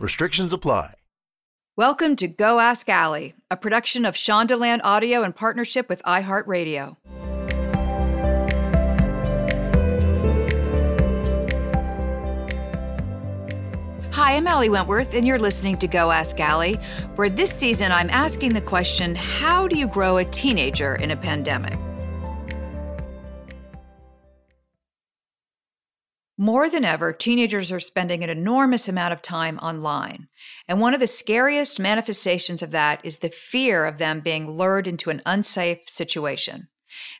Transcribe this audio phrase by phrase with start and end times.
[0.00, 0.94] Restrictions apply.
[1.76, 6.96] Welcome to Go Ask Allie, a production of Shondaland Audio in partnership with iHeartRadio.
[14.12, 16.76] Hi, I'm Allie Wentworth, and you're listening to Go Ask Allie,
[17.16, 21.16] where this season I'm asking the question How do you grow a teenager in a
[21.16, 21.78] pandemic?
[26.40, 30.28] More than ever, teenagers are spending an enormous amount of time online.
[30.66, 34.88] And one of the scariest manifestations of that is the fear of them being lured
[34.88, 36.68] into an unsafe situation.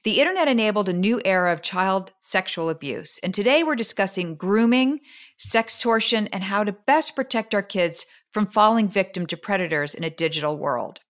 [0.05, 3.21] The internet enabled a new era of child sexual abuse.
[3.23, 5.01] And today we're discussing grooming,
[5.39, 10.09] sextortion, and how to best protect our kids from falling victim to predators in a
[10.09, 11.01] digital world.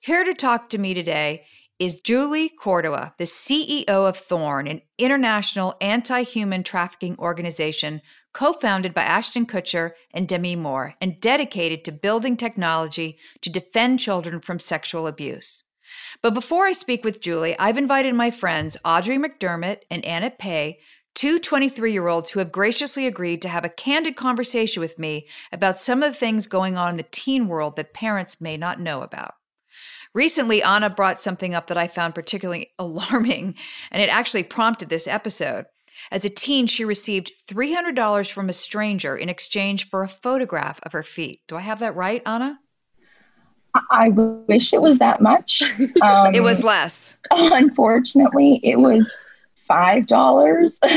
[0.00, 1.44] Here to talk to me today
[1.78, 8.00] is Julie Cordua, the CEO of Thorn, an international anti human trafficking organization
[8.32, 14.00] co founded by Ashton Kutcher and Demi Moore and dedicated to building technology to defend
[14.00, 15.64] children from sexual abuse.
[16.22, 20.78] But before I speak with Julie, I've invited my friends Audrey McDermott and Anna Pay,
[21.14, 25.26] two 23 year olds who have graciously agreed to have a candid conversation with me
[25.50, 28.80] about some of the things going on in the teen world that parents may not
[28.80, 29.34] know about.
[30.14, 33.54] Recently, Anna brought something up that I found particularly alarming,
[33.90, 35.66] and it actually prompted this episode.
[36.10, 40.92] As a teen, she received $300 from a stranger in exchange for a photograph of
[40.92, 41.40] her feet.
[41.48, 42.58] Do I have that right, Anna?
[43.90, 45.62] I wish it was that much.
[46.02, 47.16] Um, it was less.
[47.30, 49.10] Unfortunately, it was
[49.54, 50.78] five dollars.
[50.82, 50.90] All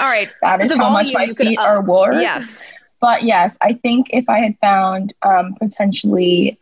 [0.00, 2.20] right, that is The how much my volume you could feet up- are worth.
[2.20, 2.72] Yes.
[3.00, 6.58] but yes, I think if I had found um, potentially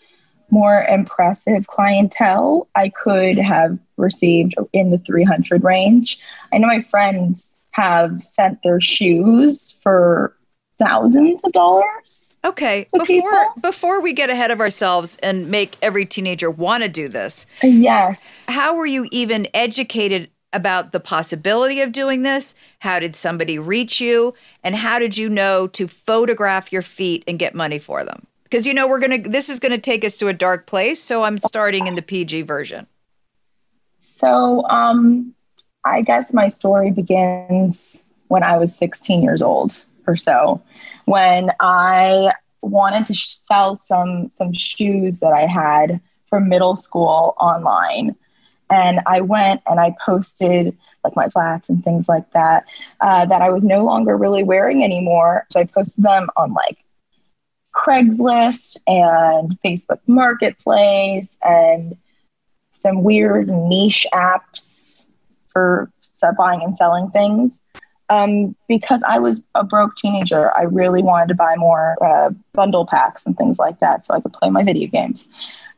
[0.52, 6.18] more impressive clientele, I could have received in the three hundred range.
[6.52, 10.36] I know my friends have sent their shoes for
[10.78, 12.38] thousands of dollars.
[12.44, 13.52] Okay, before people.
[13.62, 18.46] before we get ahead of ourselves and make every teenager want to do this, Yes.
[18.50, 22.54] how were you even educated about the possibility of doing this?
[22.80, 24.34] How did somebody reach you?
[24.62, 28.26] And how did you know to photograph your feet and get money for them?
[28.52, 31.22] Because you know we're gonna this is gonna take us to a dark place, so
[31.22, 32.86] I'm starting in the PG version.
[34.02, 35.34] So, um,
[35.86, 40.60] I guess my story begins when I was 16 years old or so,
[41.06, 48.14] when I wanted to sell some some shoes that I had from middle school online,
[48.68, 52.66] and I went and I posted like my flats and things like that
[53.00, 55.46] uh, that I was no longer really wearing anymore.
[55.50, 56.81] So I posted them on like
[57.74, 61.96] Craigslist and Facebook Marketplace and
[62.72, 65.10] some weird niche apps
[65.48, 65.90] for
[66.38, 67.62] buying and selling things.
[68.08, 72.86] um, because I was a broke teenager, I really wanted to buy more uh, bundle
[72.86, 75.28] packs and things like that so I could play my video games.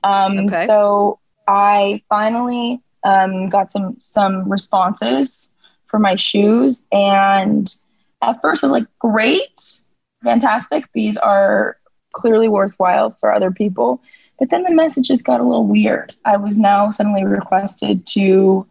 [0.03, 0.67] Um, Okay.
[0.67, 5.53] So I finally um, got some some responses
[5.85, 7.75] for my shoes, and
[8.23, 9.61] at first I was like, "Great,
[10.25, 10.85] fantastic!
[10.95, 11.77] These are
[12.15, 14.01] clearly worthwhile for other people."
[14.39, 16.13] But then the messages got a little weird.
[16.25, 18.67] I was now suddenly requested to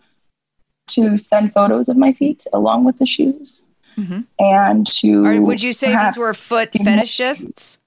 [0.87, 3.67] to send photos of my feet along with the shoes,
[3.97, 4.25] Mhm.
[4.39, 7.77] and to Or would you say these were foot fetishists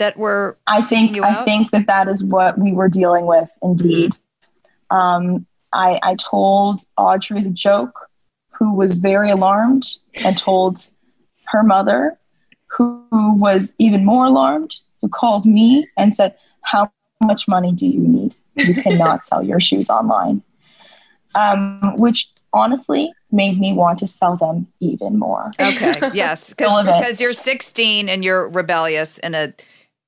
[0.00, 0.56] that were?
[0.66, 1.44] I think I out?
[1.44, 4.12] think that that is what we were dealing with indeed.
[4.90, 8.10] Um, I I told Audrey as a joke,
[8.50, 9.84] who was very alarmed,
[10.24, 10.78] and told
[11.46, 12.18] her mother,
[13.14, 16.90] who was even more alarmed, who called me and said, "How
[17.22, 18.34] much money do you need?
[18.56, 20.42] You cannot sell your shoes online."
[21.36, 25.52] Um, which honestly made me want to sell them even more.
[25.60, 29.54] Okay, yes, Full because you're 16 and you're rebellious and a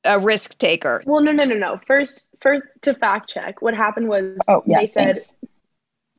[0.04, 1.02] a risk taker.
[1.06, 1.80] Well, no, no, no, no.
[1.86, 5.36] First, first to fact check, what happened was Oh, they said, thanks.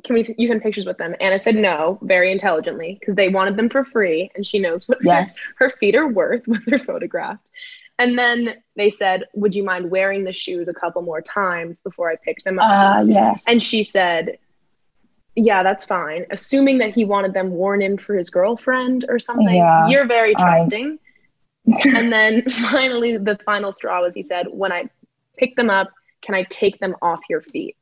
[0.07, 0.23] "Can we?
[0.37, 3.83] You send pictures with them?" Anna said no, very intelligently, because they wanted them for
[3.83, 5.53] free, and she knows what Yes.
[5.57, 7.49] her feet are worth when they're photographed.
[7.99, 12.09] And then they said, "Would you mind wearing the shoes a couple more times before
[12.09, 13.45] I pick them up?" Uh, yes.
[13.47, 14.37] And she said,
[15.35, 19.55] "Yeah, that's fine." Assuming that he wanted them worn in for his girlfriend or something.
[19.55, 20.99] Yeah, You're very I- trusting.
[21.85, 24.89] and then finally, the final straw was he said, "When I
[25.37, 25.89] pick them up,
[26.21, 27.75] can I take them off your feet?"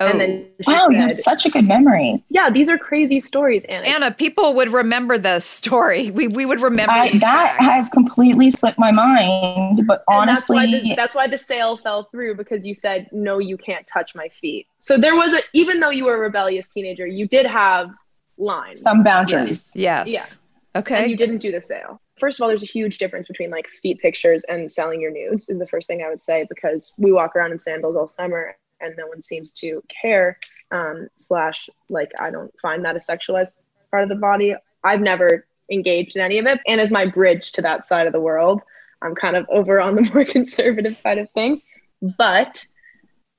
[0.00, 2.22] Oh, And then she wow, you have such a good memory.
[2.28, 6.10] "Yeah, these are crazy stories, Anna." Anna, people would remember the story.
[6.10, 7.64] We we would remember I, these that facts.
[7.64, 11.78] has completely slipped my mind, but And that's why, honestly, the, that's why the sale
[11.78, 15.40] fell through because you said no you can't touch my feet so there was a
[15.52, 17.90] even though you were a rebellious teenager you did have
[18.36, 19.72] lines some boundaries.
[19.74, 20.08] Yes.
[20.08, 20.26] Yeah.
[20.76, 21.02] Okay.
[21.02, 23.66] and you didn't do the sale first of all there's a huge difference between like
[23.82, 27.10] feet pictures and selling your nudes is the first thing i would say because we
[27.10, 30.38] walk around in sandals all summer and no one seems to care
[30.70, 33.52] um, slash like i don't find that a sexualized
[33.90, 34.54] part of the body
[34.84, 38.12] i've never engaged in any of it and as my bridge to that side of
[38.12, 38.62] the world
[39.02, 41.60] i'm kind of over on the more conservative side of things
[42.16, 42.64] but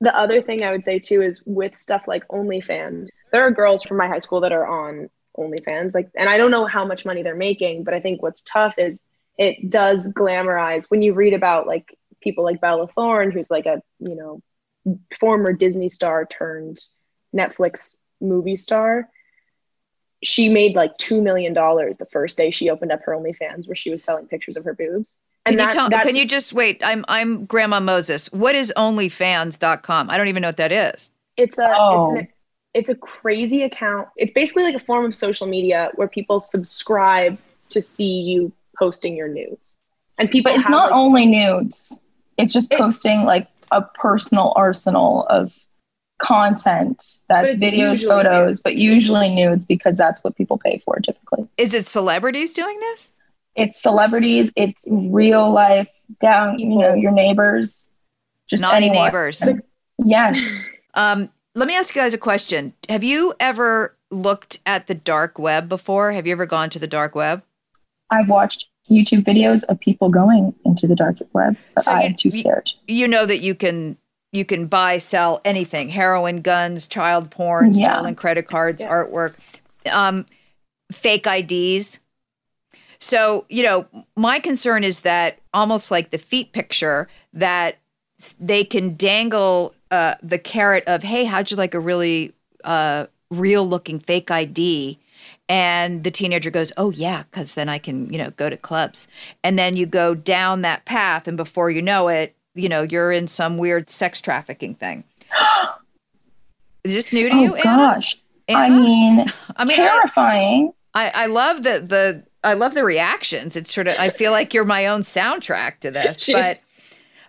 [0.00, 3.82] the other thing i would say too is with stuff like onlyfans there are girls
[3.82, 5.08] from my high school that are on
[5.38, 5.94] OnlyFans.
[5.94, 8.78] Like, and I don't know how much money they're making, but I think what's tough
[8.78, 9.04] is
[9.38, 13.82] it does glamorize when you read about like people like Bella Thorne, who's like a
[13.98, 14.42] you know
[15.18, 16.84] former Disney star turned
[17.34, 19.08] Netflix movie star.
[20.22, 23.76] She made like two million dollars the first day she opened up her OnlyFans, where
[23.76, 25.16] she was selling pictures of her boobs.
[25.46, 25.88] Can And you tell?
[25.90, 26.80] Can you just wait?
[26.84, 28.30] I'm I'm Grandma Moses.
[28.32, 30.10] What is OnlyFans.com?
[30.10, 31.10] I don't even know what that is.
[31.38, 32.12] It's a Oh.
[32.16, 32.28] it's, an,
[32.74, 34.08] it's a crazy account.
[34.16, 37.38] It's basically like a form of social media where people subscribe
[37.70, 39.78] to see you posting your nudes.
[40.18, 42.04] And people But it's have, not like- only nudes.
[42.36, 45.52] It's just It- posting like a personal arsenal of
[46.18, 48.60] content that's videos, photos, nudes.
[48.60, 51.48] but usually nudes because that's what people pay for typically.
[51.56, 53.10] Is it celebrities doing this?
[53.56, 55.88] It's celebrities, it's real life
[56.20, 57.92] down, you know, your neighbors,
[58.48, 59.06] just Naughty anyone.
[59.06, 59.42] neighbors.
[60.02, 60.48] Yes.
[60.94, 62.72] Um, let me ask you guys a question.
[62.88, 66.12] Have you ever looked at the dark web before?
[66.12, 67.42] Have you ever gone to the dark web?
[68.10, 72.30] I've watched YouTube videos of people going into the dark web, but So I'm too
[72.30, 72.72] scared.
[72.88, 73.96] You know that you can
[74.32, 77.94] you can buy, sell anything: heroin, guns, child porn, Yeah.
[77.94, 79.34] stolen credit cards, artwork,
[79.90, 80.26] um,
[80.92, 81.98] fake IDs.
[82.98, 87.78] So you know, my concern is that almost like the feet picture that
[88.38, 92.32] they can dangle uh, the carrot of, "Hey, how'd you like a really
[92.64, 94.98] uh, real looking fake ID?"
[95.50, 99.08] And the teenager goes, "Oh yeah, because then I can, you know, go to clubs."
[99.44, 103.10] And then you go down that path, and before you know it, you know, you're
[103.12, 105.04] in some weird sex trafficking thing.
[106.84, 107.96] Is this new to Oh you, Anna?
[107.96, 108.16] gosh.
[108.48, 109.24] I mean,
[109.56, 110.72] I mean, terrifying.
[110.94, 113.56] I, I love the the I love the reactions.
[113.56, 116.26] It's sort of I feel like you're my own soundtrack to this.
[116.32, 116.60] But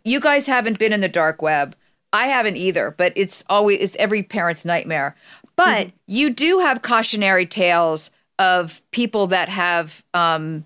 [0.04, 1.76] you guys haven't been in the dark web.
[2.14, 5.16] I haven't either, but it's always it's every parent's nightmare.
[5.66, 10.66] But you do have cautionary tales of people that have um,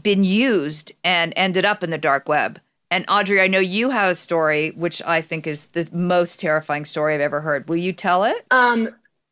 [0.00, 2.60] been used and ended up in the dark web.
[2.90, 6.84] And Audrey, I know you have a story which I think is the most terrifying
[6.84, 7.68] story I've ever heard.
[7.68, 8.46] Will you tell it?
[8.52, 8.90] Um,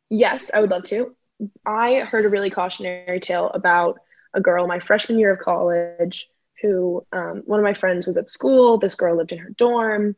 [0.09, 1.15] yes, I would love to.
[1.65, 3.99] I heard a really cautionary tale about
[4.33, 6.29] a girl my freshman year of college
[6.61, 8.77] who um, one of my friends was at school.
[8.77, 10.17] This girl lived in her dorm.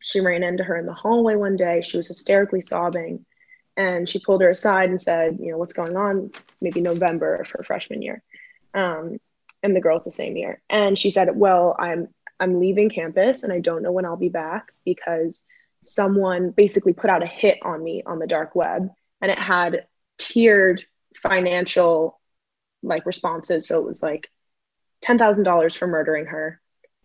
[0.00, 1.82] She ran into her in the hallway one day.
[1.82, 3.26] She was hysterically sobbing.
[3.76, 6.30] And she pulled her aside and said, you know, what's going on?
[6.60, 8.22] Maybe November of her freshman year.
[8.74, 9.18] Um,
[9.62, 10.60] and the girl's the same year.
[10.68, 12.08] And she said, well, I'm
[12.40, 15.46] I'm leaving campus and I don't know when I'll be back because
[15.82, 19.86] someone basically put out a hit on me on the dark web and it had
[20.18, 22.20] tiered financial
[22.82, 23.68] like responses.
[23.68, 24.28] So it was like
[25.04, 26.60] $10,000 for murdering her,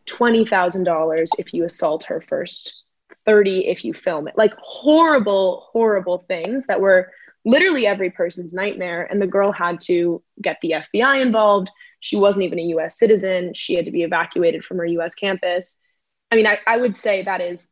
[0.08, 2.84] $20,000 if you assault her first,
[3.26, 4.38] 30 if you film it.
[4.38, 7.12] Like horrible, horrible things that were
[7.46, 9.08] literally every person's nightmare.
[9.10, 11.70] And the girl had to get the FBI involved.
[12.00, 13.54] She wasn't even a US citizen.
[13.54, 15.78] She had to be evacuated from her US campus.
[16.32, 17.72] I mean, I, I would say that is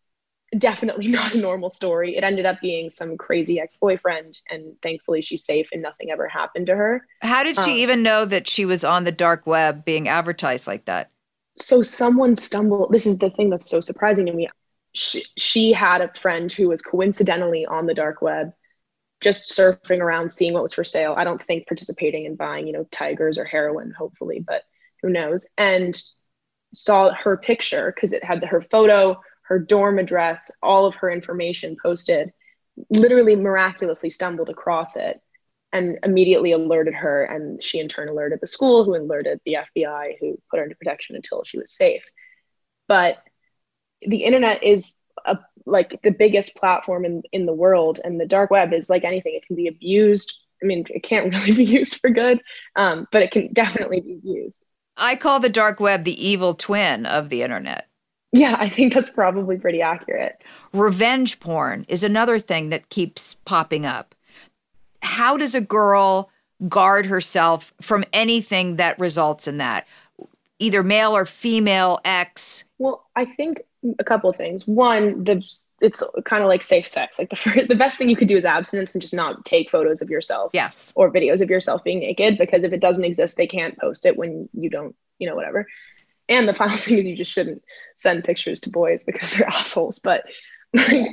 [0.57, 2.15] definitely not a normal story.
[2.17, 6.27] It ended up being some crazy ex boyfriend, and thankfully she's safe and nothing ever
[6.27, 7.05] happened to her.
[7.21, 10.65] How did she Um, even know that she was on the dark web being advertised
[10.67, 11.11] like that?
[11.57, 12.91] So someone stumbled.
[12.91, 14.49] This is the thing that's so surprising to me.
[14.95, 18.53] She, had a friend who was coincidentally on the dark web,
[19.19, 21.13] just surfing around, seeing what was for sale.
[21.17, 24.63] I don't think participating in buying, you know, tigers or heroin, hopefully, but
[25.01, 25.47] who knows?
[25.57, 26.01] And
[26.73, 31.75] saw her picture because it had her photo, her dorm address, all of her information
[31.81, 32.31] posted.
[32.89, 35.21] Literally miraculously stumbled across it
[35.71, 37.23] and immediately alerted her.
[37.23, 40.75] And she in turn alerted the school, who alerted the FBI, who put her into
[40.75, 42.05] protection until she was safe.
[42.87, 43.17] But
[44.07, 44.95] the internet is
[45.25, 49.03] a, like the biggest platform in, in the world, and the dark web is like
[49.03, 50.41] anything, it can be abused.
[50.61, 52.41] I mean, it can't really be used for good,
[52.75, 54.65] um, but it can definitely be used.
[54.97, 57.87] I call the dark web the evil twin of the internet.
[58.31, 60.41] Yeah, I think that's probably pretty accurate.
[60.73, 64.13] Revenge porn is another thing that keeps popping up.
[65.01, 66.29] How does a girl
[66.67, 69.87] guard herself from anything that results in that?
[70.59, 72.65] Either male or female X.
[72.77, 73.61] Well, I think
[73.99, 74.67] a couple of things.
[74.67, 75.41] One, the
[75.81, 77.19] it's kind of like safe sex.
[77.19, 79.69] Like the fir- the best thing you could do is abstinence and just not take
[79.69, 80.51] photos of yourself.
[80.53, 80.91] Yes.
[80.95, 84.17] Or videos of yourself being naked because if it doesn't exist, they can't post it
[84.17, 85.67] when you don't, you know, whatever.
[86.27, 87.63] And the final thing is you just shouldn't
[87.95, 89.99] send pictures to boys because they're assholes.
[89.99, 90.23] But
[90.73, 91.07] like,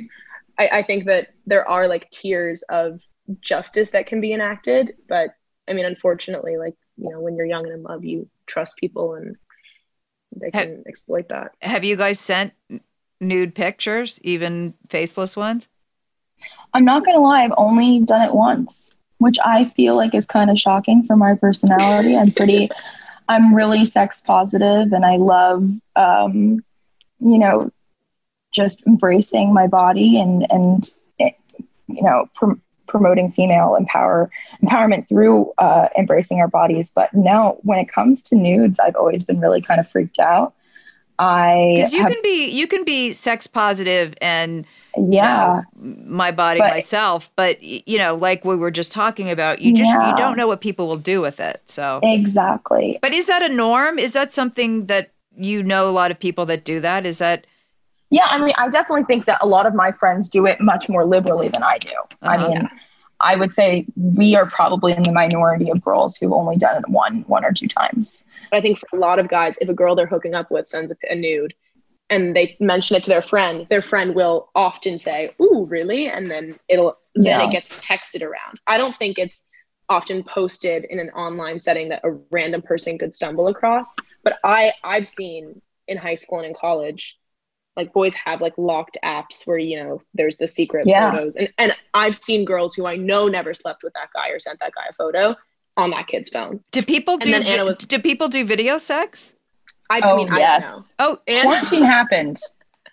[0.57, 3.01] I, I think that there are like tiers of
[3.41, 4.93] justice that can be enacted.
[5.07, 5.29] But
[5.67, 9.15] I mean, unfortunately, like, you know, when you're young and in love, you trust people
[9.15, 9.35] and
[10.39, 11.55] they can exploit that.
[11.61, 12.53] Have you guys sent
[13.19, 15.67] nude pictures, even faceless ones?
[16.73, 20.49] I'm not gonna lie, I've only done it once, which I feel like is kind
[20.49, 22.17] of shocking for my personality.
[22.17, 22.69] I'm pretty,
[23.29, 26.63] I'm really sex positive, and I love, um,
[27.19, 27.71] you know,
[28.53, 30.89] just embracing my body and and
[31.87, 32.53] you know pr-
[32.93, 34.29] promoting female empower
[34.63, 36.91] empowerment through uh, embracing our bodies.
[36.93, 40.53] But now, when it comes to nudes, I've always been really kind of freaked out.
[41.19, 45.61] I Because you have- can be you can be sex positive and you Yeah.
[45.81, 49.73] know, my body But- myself, but you know, like we were just talking about, you
[49.73, 50.11] just Yeah.
[50.11, 51.61] you don't know what people will do with it.
[51.65, 52.99] So exactly.
[53.01, 53.97] But is that a norm?
[53.97, 57.05] Is that something that you know a lot of people that do that?
[57.07, 57.47] Is that
[58.13, 60.87] Yeah, I mean, I definitely think that a lot of my friends do it much
[60.89, 61.89] more liberally than I do.
[62.27, 62.47] I Uh-huh.
[62.47, 62.69] mean,
[63.19, 66.87] I would say we are probably in the minority of girls who've only done it
[66.89, 68.23] one, one or two times.
[68.51, 70.67] But I think for a lot of guys, if a girl they're hooking up with
[70.67, 71.53] sends a, a nude
[72.09, 76.29] and they mention it to their friend, their friend will often say, "Ooh, really?" And
[76.29, 77.41] then it'll then Yeah.
[77.41, 78.59] it gets texted around.
[78.67, 79.47] I don't think it's
[79.89, 83.95] often posted in an online setting that a random person could stumble across.
[84.23, 87.17] But I I've seen in high school and in college,
[87.75, 91.11] like boys have like locked apps where you know there's the secret Yeah.
[91.11, 94.39] photos, and and I've seen girls who I know never slept with that guy or
[94.39, 95.35] sent that guy a photo
[95.77, 96.59] on that kid's phone.
[96.71, 99.33] do people do vi- was- do people do video sex?
[99.89, 100.95] I, oh, I mean, yes.
[100.99, 102.37] Oh, and Quarantine happened.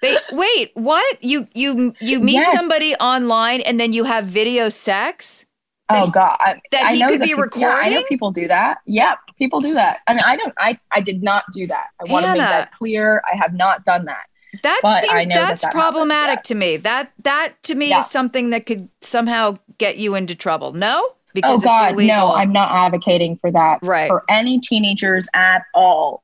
[0.03, 1.23] they wait, what?
[1.23, 2.57] You you you meet Yes.
[2.59, 5.45] somebody online and then you have video sex?
[5.93, 6.37] Oh God!
[6.41, 8.79] I, that I he know could that be peop- Yeah, I know people do that.
[8.87, 9.99] Yep, people do that.
[10.07, 10.55] I mean, I don't.
[10.57, 11.89] I I did not do that.
[12.01, 13.23] I want to make that clear.
[13.31, 14.25] I have not done that.
[14.63, 16.77] That But seems that that's that happens, problematic to me.
[16.79, 18.01] That that to me Yeah.
[18.01, 20.73] is something that could somehow get you into trouble.
[20.73, 21.01] No?
[21.03, 22.17] Oh Because God, it's illegal.
[22.17, 22.33] no!
[22.35, 24.09] I'm not advocating for that Right.
[24.09, 26.23] for any teenagers at all.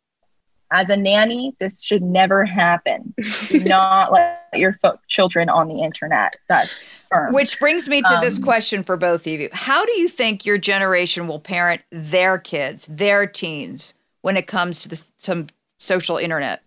[0.73, 3.15] As a nanny, this should never happen.
[3.49, 6.35] Do not let your fo- children on the internet.
[6.49, 7.33] That's firm.
[7.33, 9.49] Which brings me to this Um, question for both of you.
[9.53, 14.83] How do you think your generation will parent their kids, their teens, when it comes
[14.83, 15.47] to the, some
[15.79, 16.63] social internet?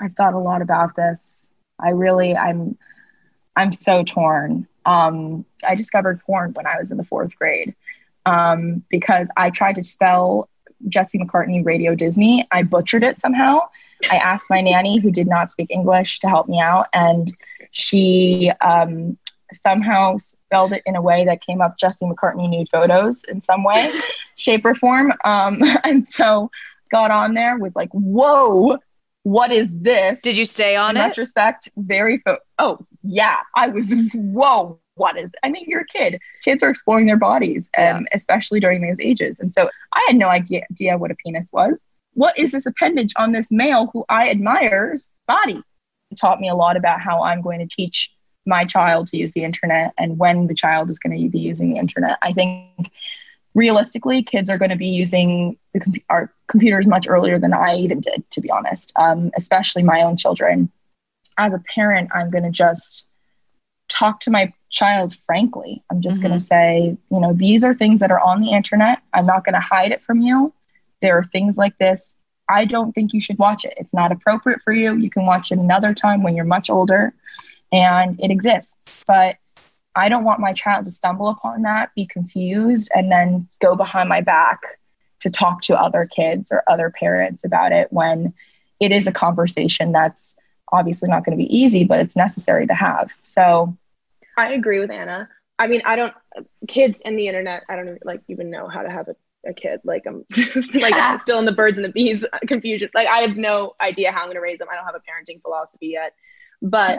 [0.00, 1.50] I've thought a lot about this.
[1.78, 2.76] I really, I'm,
[3.56, 4.66] I'm so torn.
[4.86, 7.74] Um, I discovered porn when I was in the fourth grade
[8.26, 10.48] um, because I tried to spell
[10.88, 12.46] Jesse McCartney Radio Disney.
[12.50, 13.60] I butchered it somehow.
[14.10, 17.30] I asked my nanny, who did not speak English, to help me out, and
[17.70, 19.18] she um,
[19.52, 23.62] somehow spelled it in a way that came up Jesse McCartney nude photos in some
[23.62, 23.92] way,
[24.36, 25.12] shape, or form.
[25.24, 26.50] Um, and so
[26.90, 28.78] got on there, was like, whoa,
[29.22, 30.22] what is this?
[30.22, 31.06] Did you stay on in it?
[31.06, 33.36] retrospect, very, fo- oh, yeah.
[33.56, 36.20] I was, whoa, what is, I mean, you're a kid.
[36.42, 39.40] Kids are exploring their bodies, um, especially during those ages.
[39.40, 41.86] And so I had no idea, idea what a penis was.
[42.14, 45.62] What is this appendage on this male who I admire's body?
[46.10, 48.12] It taught me a lot about how I'm going to teach
[48.46, 51.72] my child to use the internet and when the child is going to be using
[51.72, 52.18] the internet.
[52.22, 52.90] I think
[53.54, 57.74] realistically, kids are going to be using the com- our computers much earlier than I
[57.74, 60.70] even did, to be honest, um, especially my own children.
[61.38, 63.06] As a parent, I'm going to just
[63.88, 65.82] talk to my child frankly.
[65.90, 69.02] I'm just going to say, you know, these are things that are on the internet.
[69.12, 70.52] I'm not going to hide it from you.
[71.02, 72.18] There are things like this.
[72.48, 73.74] I don't think you should watch it.
[73.76, 74.94] It's not appropriate for you.
[74.94, 77.12] You can watch it another time when you're much older
[77.72, 79.04] and it exists.
[79.06, 79.36] But
[79.96, 84.08] I don't want my child to stumble upon that, be confused, and then go behind
[84.08, 84.60] my back
[85.20, 88.32] to talk to other kids or other parents about it when
[88.80, 90.38] it is a conversation that's
[90.72, 93.10] obviously not going to be easy, but it's necessary to have.
[93.22, 93.76] So
[94.36, 95.28] I agree with Anna.
[95.58, 96.14] I mean, I don't
[96.68, 97.64] kids and the internet.
[97.68, 99.16] I don't even, like even know how to have a,
[99.46, 99.80] a kid.
[99.84, 102.88] Like I'm just, like I'm still in the birds and the bees confusion.
[102.94, 104.68] Like I have no idea how I'm going to raise them.
[104.72, 106.14] I don't have a parenting philosophy yet.
[106.62, 106.98] But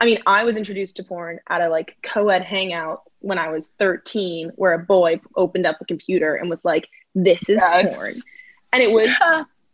[0.00, 3.68] I mean, I was introduced to porn at a like co-ed hangout when I was
[3.78, 7.96] 13, where a boy opened up a computer and was like, "This is Yes.
[7.96, 8.12] porn,"
[8.72, 9.08] and it was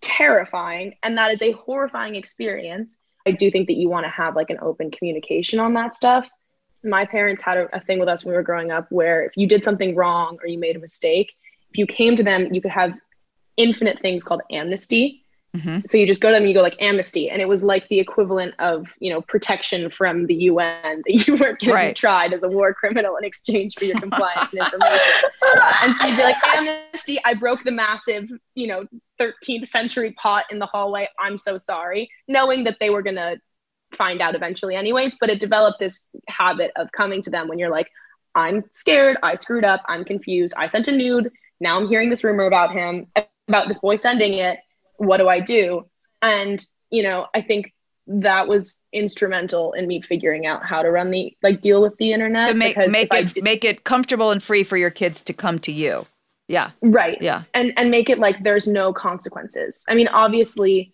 [0.00, 0.94] terrifying.
[1.02, 2.98] And that is a horrifying experience.
[3.26, 6.28] I do think that you want to have like an open communication on that stuff.
[6.84, 9.36] My parents had a, a thing with us when we were growing up where if
[9.36, 11.32] you did something wrong or you made a mistake,
[11.70, 12.92] if you came to them, you could have
[13.56, 15.21] infinite things called amnesty.
[15.56, 15.80] Mm-hmm.
[15.86, 17.86] So you just go to them and you go like amnesty, and it was like
[17.88, 21.94] the equivalent of you know protection from the UN that you weren't going to be
[21.94, 25.30] tried as a war criminal in exchange for your compliance and information.
[25.82, 27.20] and so you'd be like amnesty.
[27.24, 28.86] I broke the massive you know
[29.20, 31.08] 13th century pot in the hallway.
[31.18, 33.38] I'm so sorry, knowing that they were going to
[33.92, 35.16] find out eventually anyways.
[35.20, 37.88] But it developed this habit of coming to them when you're like,
[38.34, 39.18] I'm scared.
[39.22, 39.82] I screwed up.
[39.86, 40.54] I'm confused.
[40.56, 41.30] I sent a nude.
[41.60, 43.06] Now I'm hearing this rumor about him,
[43.48, 44.58] about this boy sending it.
[45.06, 45.86] What do I do?
[46.22, 47.72] And, you know, I think
[48.06, 52.12] that was instrumental in me figuring out how to run the, like, deal with the
[52.12, 52.42] internet.
[52.42, 55.58] So make make it did- make it comfortable and free for your kids to come
[55.60, 56.06] to you.
[56.48, 56.70] Yeah.
[56.82, 57.42] right Yeah.
[57.54, 60.92] and and make it like there's no consequences i mean obviously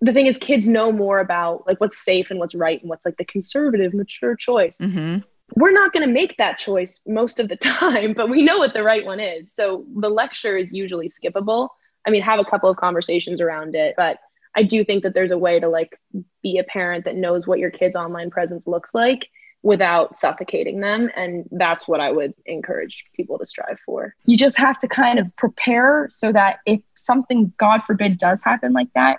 [0.00, 3.04] the thing is kids know more about like what's safe and what's right and what's
[3.04, 5.18] like the conservative mature choice Mm-hmm.
[5.60, 8.72] we're not going to make that choice most of the time but we know what
[8.74, 11.70] the right one is so the lecture is usually skippable
[12.06, 14.18] i mean have a couple of conversations around it but
[14.54, 15.98] i do think that there's a way to like
[16.42, 19.28] be a parent that knows what your kid's online presence looks like
[19.62, 24.14] without suffocating them and that's what i would encourage people to strive for.
[24.24, 28.72] You just have to kind of prepare so that if something, God forbid, does happen
[28.72, 29.18] like that,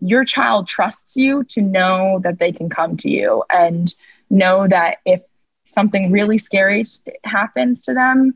[0.00, 3.94] your child trusts you to know that they can come to you and
[4.30, 5.22] know that if
[5.64, 6.84] something really scary
[7.24, 8.34] happens to them,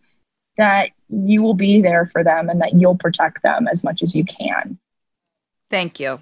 [0.60, 4.14] that you will be there for them and that you'll protect them as much as
[4.14, 4.78] you can.
[5.70, 6.20] Thank you.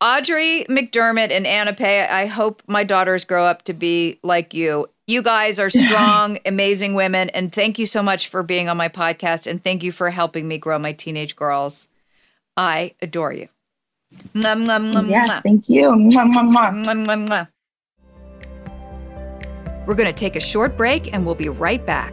[0.00, 4.86] Audrey McDermott and Anna Pay, I hope my daughters grow up to be like you.
[5.06, 7.30] You guys are strong, amazing women.
[7.30, 9.46] And thank you so much for being on my podcast.
[9.46, 11.88] And thank you for helping me grow my teenage girls.
[12.56, 13.48] I adore you.
[14.34, 15.90] Mwah, mwah, mwah, yes, thank you.
[19.86, 22.12] We're going to take a short break and we'll be right back.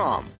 [0.00, 0.39] com.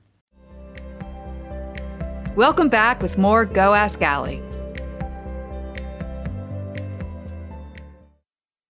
[2.37, 4.41] Welcome back with more Go Ask Allie.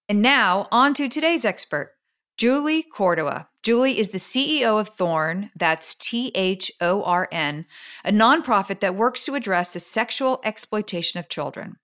[0.10, 1.92] And now, on to today's expert,
[2.38, 3.50] Julie Cordua.
[3.62, 7.68] Julie is the CEO of Thorn, that's T H O R N,
[8.04, 11.76] a nonprofit that works to address the sexual exploitation of children.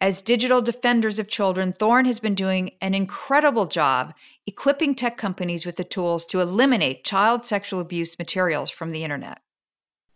[0.00, 4.14] As digital defenders of children, Thorn has been doing an incredible job
[4.46, 9.40] equipping tech companies with the tools to eliminate child sexual abuse materials from the internet.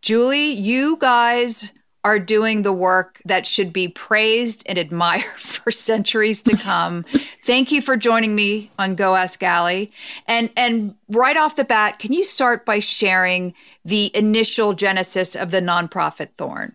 [0.02, 1.72] Julie, you guys
[2.04, 7.04] are doing the work that should be praised and admired for centuries to come.
[7.44, 9.92] Thank you for joining me on Go Ask Allie.
[10.26, 15.52] And and right off the bat, can you start by sharing the initial genesis of
[15.52, 16.74] the nonprofit Thorn?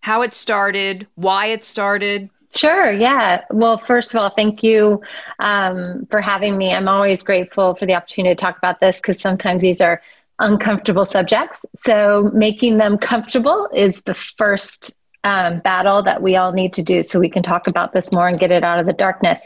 [0.00, 2.30] How it started, why it started?
[2.54, 2.92] Sure.
[2.92, 3.44] Yeah.
[3.50, 5.02] Well, first of all, thank you
[5.40, 6.72] um, for having me.
[6.72, 10.00] I'm always grateful for the opportunity to talk about this because sometimes these are
[10.44, 11.64] uncomfortable subjects.
[11.74, 17.02] So making them comfortable is the first um, battle that we all need to do
[17.02, 19.40] so we can talk about this more and get it out of the darkness.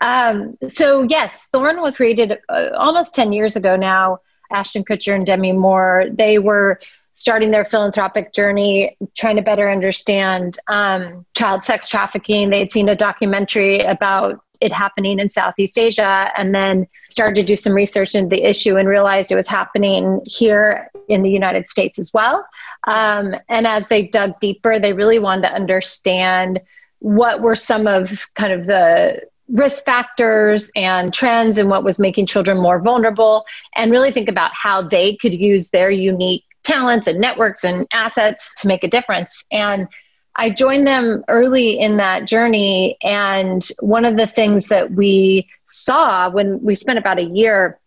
[0.00, 4.18] Um, so, yes, Thorn was created uh, almost 10 years ago now.
[4.50, 6.80] Ashton Kutcher and Demi Moore, they were
[7.12, 12.50] starting their philanthropic journey, trying to better understand um, child sex trafficking.
[12.50, 17.42] They had seen a documentary about it happening in Southeast Asia and then started to
[17.42, 21.68] do some research into the issue and realized it was happening here in the United
[21.68, 22.46] States as well.
[22.84, 26.60] Um, and as they dug deeper, they really wanted to understand
[27.00, 32.26] what were some of kind of the risk factors and trends and what was making
[32.26, 33.44] children more vulnerable
[33.74, 38.54] and really think about how they could use their unique talents and networks and assets
[38.60, 39.44] to make a difference.
[39.50, 39.88] And
[40.36, 42.96] I joined them early in that journey.
[43.02, 47.78] And one of the things that we saw when we spent about a year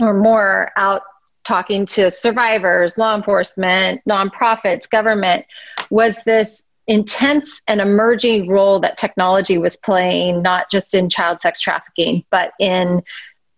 [0.00, 1.02] or more out
[1.44, 5.46] talking to survivors, law enforcement, nonprofits, government,
[5.88, 11.60] was this intense and emerging role that technology was playing, not just in child sex
[11.60, 13.02] trafficking, but in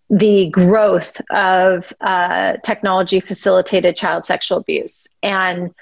[0.09, 5.07] the growth of uh, technology facilitated child sexual abuse.
[5.23, 5.73] And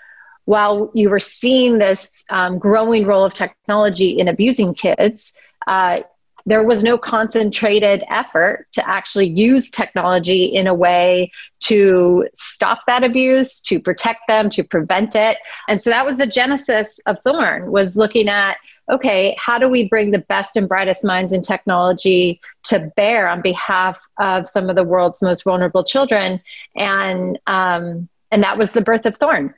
[0.48, 5.30] while you were seeing this um, growing role of technology in abusing kids,
[5.66, 6.00] uh,
[6.46, 11.30] there was no concentrated effort to actually use technology in a way
[11.60, 15.36] to stop that abuse to protect them to prevent it.
[15.68, 18.56] And so that was the genesis of thorn was looking at
[18.90, 23.42] okay how do we bring the best and brightest minds in technology to bear on
[23.42, 26.40] behalf of some of the world's most vulnerable children?
[26.74, 29.52] And um, and that was the birth of thorn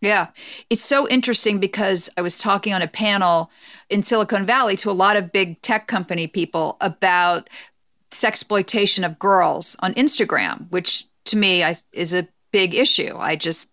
[0.00, 0.28] yeah.
[0.68, 3.50] It's so interesting because I was talking on a panel
[3.88, 7.48] in Silicon Valley to a lot of big tech company people about
[8.10, 13.16] sexploitation of girls on Instagram, which to me I, is a big issue.
[13.16, 13.68] I just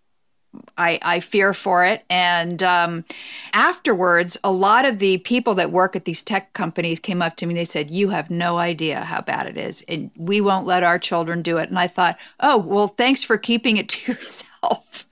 [0.78, 2.04] I, I fear for it.
[2.12, 3.06] And um,
[3.54, 7.48] afterwards, a lot of the people that work at these tech companies came up to
[7.48, 9.84] me and they said, You have no idea how bad it is.
[9.88, 11.70] And we won't let our children do it.
[11.70, 15.06] And I thought, Oh, well, thanks for keeping it to yourself yourself.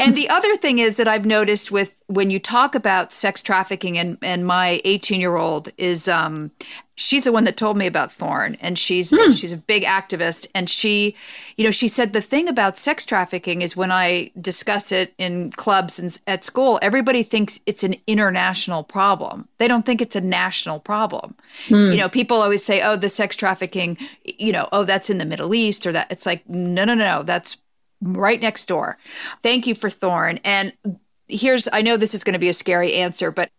[0.00, 3.98] And the other thing is that I've noticed with when you talk about sex trafficking
[3.98, 6.50] and, and my 18 year old is um,
[6.94, 9.38] she's the one that told me about Thorn and she's mm.
[9.38, 11.14] she's a big activist and she
[11.56, 15.50] you know she said the thing about sex trafficking is when I discuss it in
[15.52, 20.20] clubs and at school everybody thinks it's an international problem they don't think it's a
[20.20, 21.34] national problem
[21.66, 21.92] mm.
[21.92, 25.26] you know people always say oh the sex trafficking you know oh that's in the
[25.26, 27.58] Middle East or that it's like no no no that's
[28.00, 28.98] right next door
[29.42, 30.72] thank you for Thorn and
[31.26, 33.50] here's I know this is going to be a scary answer but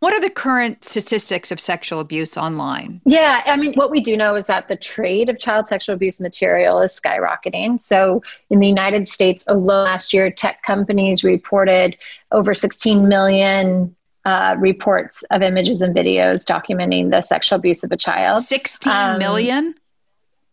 [0.00, 3.00] what are the current statistics of sexual abuse online?
[3.06, 6.20] Yeah, I mean, what we do know is that the trade of child sexual abuse
[6.20, 7.80] material is skyrocketing.
[7.80, 11.96] So, in the United States alone last year, tech companies reported
[12.30, 17.96] over 16 million uh, reports of images and videos documenting the sexual abuse of a
[17.96, 18.44] child.
[18.44, 19.74] Sixteen um, million.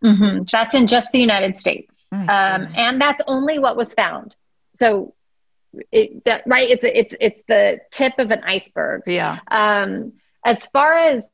[0.04, 1.93] Mm-hmm, that's in just the United States.
[2.14, 4.36] Um, and that's only what was found.
[4.74, 5.14] So
[5.92, 9.04] it, that, right it's it's it's the tip of an iceberg.
[9.08, 9.40] Yeah.
[9.50, 10.14] Um
[10.46, 11.28] as far as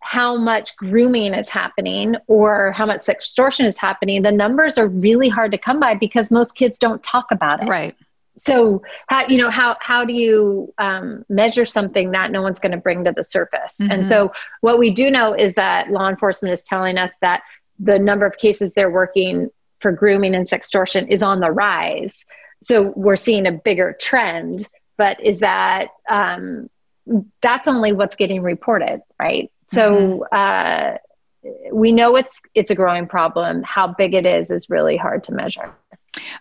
[0.00, 5.28] how much grooming is happening or how much extortion is happening the numbers are really
[5.28, 7.68] hard to come by because most kids don't talk about it.
[7.68, 7.94] Right.
[8.38, 12.72] So how you know how how do you um, measure something that no one's going
[12.72, 13.76] to bring to the surface?
[13.80, 13.90] Mm-hmm.
[13.90, 17.42] and so what we do know is that law enforcement is telling us that
[17.80, 22.24] the number of cases they're working for grooming and sextortion is on the rise
[22.60, 26.68] so we're seeing a bigger trend but is that um,
[27.40, 30.22] that's only what's getting reported right so mm-hmm.
[30.32, 30.96] uh,
[31.72, 35.32] we know it's it's a growing problem how big it is is really hard to
[35.32, 35.72] measure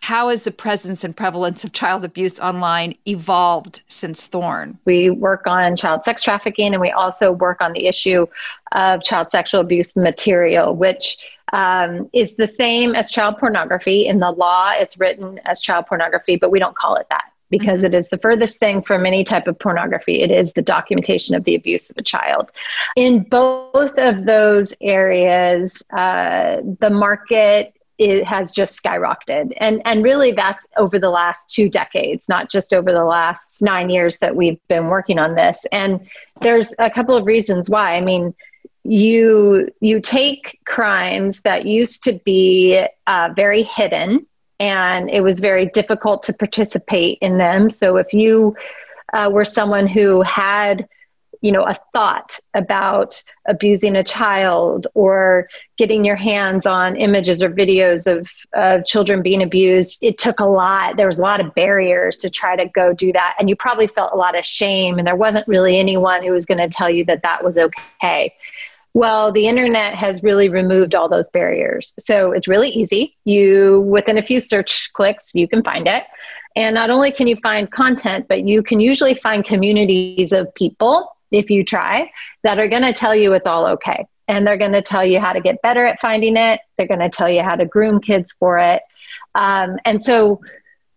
[0.01, 4.77] how has the presence and prevalence of child abuse online evolved since Thorn?
[4.85, 8.27] We work on child sex trafficking and we also work on the issue
[8.71, 11.17] of child sexual abuse material, which
[11.53, 14.07] um, is the same as child pornography.
[14.07, 17.77] In the law, it's written as child pornography, but we don't call it that because
[17.77, 17.87] mm-hmm.
[17.87, 20.21] it is the furthest thing from any type of pornography.
[20.21, 22.51] It is the documentation of the abuse of a child.
[22.95, 30.31] In both of those areas, uh, the market it has just skyrocketed and and really
[30.31, 34.59] that's over the last two decades not just over the last nine years that we've
[34.67, 36.07] been working on this and
[36.41, 38.35] there's a couple of reasons why i mean
[38.87, 44.25] you you take crimes that used to be uh, very hidden
[44.59, 47.69] and it was very difficult to participate in them.
[47.69, 48.55] So if you
[49.13, 50.87] uh, were someone who had
[51.41, 55.47] you know a thought about abusing a child or
[55.77, 60.45] getting your hands on images or videos of, of children being abused it took a
[60.45, 60.97] lot.
[60.97, 63.85] There was a lot of barriers to try to go do that and you probably
[63.85, 66.89] felt a lot of shame and there wasn't really anyone who was going to tell
[66.89, 68.33] you that that was okay
[68.93, 74.17] well the internet has really removed all those barriers so it's really easy you within
[74.17, 76.03] a few search clicks you can find it
[76.55, 81.11] and not only can you find content but you can usually find communities of people
[81.31, 82.11] if you try
[82.43, 84.05] that are going to tell you it's all okay.
[84.27, 86.59] And they're going to tell you how to get better at finding it.
[86.77, 88.83] They're going to tell you how to groom kids for it.
[89.35, 90.41] Um, and so,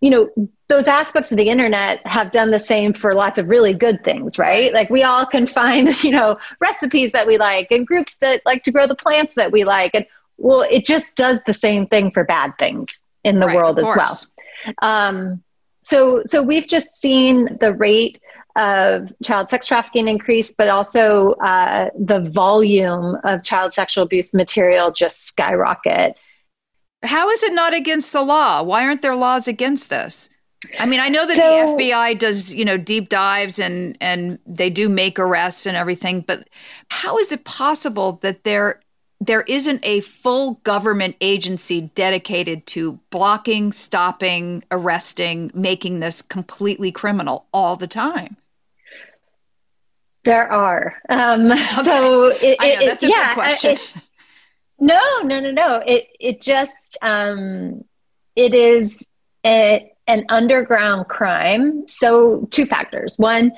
[0.01, 0.31] you know,
[0.69, 4.39] those aspects of the internet have done the same for lots of really good things,
[4.39, 4.73] right?
[4.73, 8.63] Like we all can find, you know, recipes that we like and groups that like
[8.65, 9.95] to grow the plants that we like.
[9.95, 10.07] And
[10.39, 13.85] well, it just does the same thing for bad things in the right, world as
[13.85, 14.19] well.
[14.81, 15.43] Um,
[15.83, 18.21] so, so we've just seen the rate
[18.57, 24.91] of child sex trafficking increase, but also uh, the volume of child sexual abuse material
[24.93, 26.17] just skyrocket.
[27.03, 28.63] How is it not against the law?
[28.63, 30.29] Why aren't there laws against this?
[30.79, 34.39] I mean, I know that so, the FBI does, you know, deep dives and and
[34.47, 36.49] they do make arrests and everything, but
[36.91, 38.81] how is it possible that there
[39.21, 47.47] there isn't a full government agency dedicated to blocking, stopping, arresting, making this completely criminal
[47.53, 48.37] all the time?
[50.25, 50.95] There are.
[51.09, 51.83] Um, okay.
[51.83, 53.73] So it, know, that's a yeah, question.
[53.73, 53.93] It,
[54.81, 55.83] no, no, no, no.
[55.87, 57.85] It it just um,
[58.35, 59.05] it is
[59.45, 61.87] a, an underground crime.
[61.87, 63.15] So two factors.
[63.19, 63.53] One,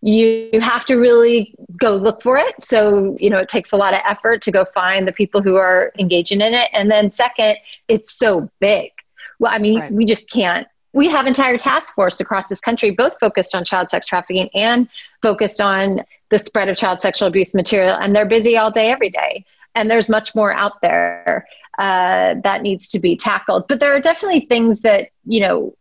[0.00, 2.54] you have to really go look for it.
[2.60, 5.56] So you know it takes a lot of effort to go find the people who
[5.56, 6.70] are engaging in it.
[6.72, 7.56] And then second,
[7.88, 8.90] it's so big.
[9.38, 9.92] Well, I mean, right.
[9.92, 13.90] we just can't we have entire task force across this country both focused on child
[13.90, 14.88] sex trafficking and
[15.22, 19.10] focused on the spread of child sexual abuse material and they're busy all day every
[19.10, 19.44] day
[19.74, 21.46] and there's much more out there
[21.78, 25.74] uh, that needs to be tackled but there are definitely things that you know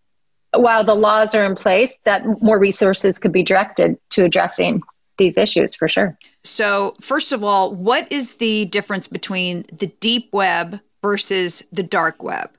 [0.53, 4.81] while the laws are in place that more resources could be directed to addressing
[5.17, 10.31] these issues for sure so first of all what is the difference between the deep
[10.33, 12.51] web versus the dark web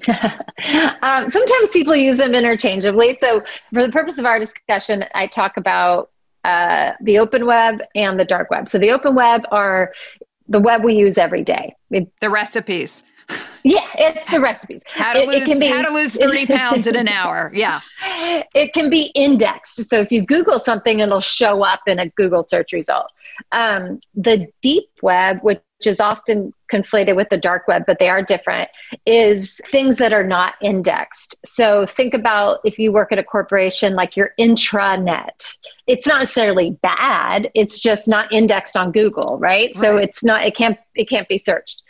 [1.02, 3.16] um, sometimes people use them interchangeably.
[3.20, 3.42] So,
[3.72, 6.10] for the purpose of our discussion, I talk about
[6.44, 8.68] uh, the open web and the dark web.
[8.68, 9.92] So, the open web are
[10.50, 11.74] the web we use every day.
[11.90, 13.02] It, the recipes.
[13.62, 14.82] Yeah, it's the recipes.
[14.86, 17.52] How to, lose, be, how to lose 30 pounds in an hour.
[17.54, 17.80] Yeah.
[18.54, 19.88] It can be indexed.
[19.88, 23.12] So if you Google something, it'll show up in a Google search result.
[23.52, 28.22] Um, the deep web, which is often conflated with the dark web, but they are
[28.22, 28.68] different,
[29.06, 31.36] is things that are not indexed.
[31.44, 35.56] So think about if you work at a corporation like your intranet.
[35.86, 39.70] It's not necessarily bad, it's just not indexed on Google, right?
[39.74, 39.76] right?
[39.76, 41.82] So it's not it can't it can't be searched.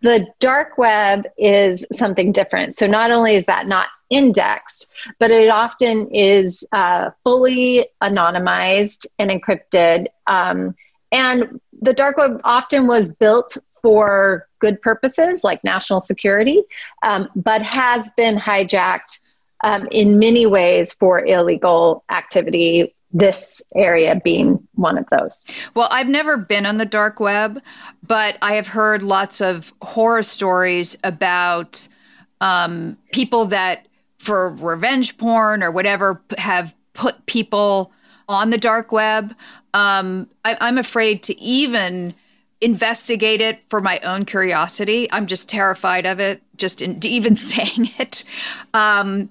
[0.00, 2.74] The dark web is something different.
[2.74, 9.30] So not only is that not indexed, but it often is uh, fully anonymized and
[9.30, 10.06] encrypted.
[10.26, 10.74] Um,
[11.12, 16.62] and the dark web often was built for good purposes like national security,
[17.02, 19.18] um, but has been hijacked
[19.64, 25.44] um, in many ways for illegal activity this area being one of those.
[25.74, 27.60] Well, I've never been on the dark web,
[28.02, 31.86] but I have heard lots of horror stories about
[32.40, 33.86] um, people that,
[34.18, 37.92] for revenge porn or whatever, have put people
[38.28, 39.34] on the dark web.
[39.74, 42.14] Um, I, I'm afraid to even
[42.60, 45.08] investigate it for my own curiosity.
[45.10, 48.24] I'm just terrified of it, just in, even saying it.
[48.72, 49.30] Um,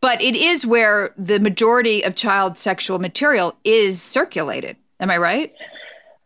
[0.00, 4.76] but it is where the majority of child sexual material is circulated.
[4.98, 5.54] Am I right?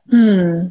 [0.08, 0.68] Hmm.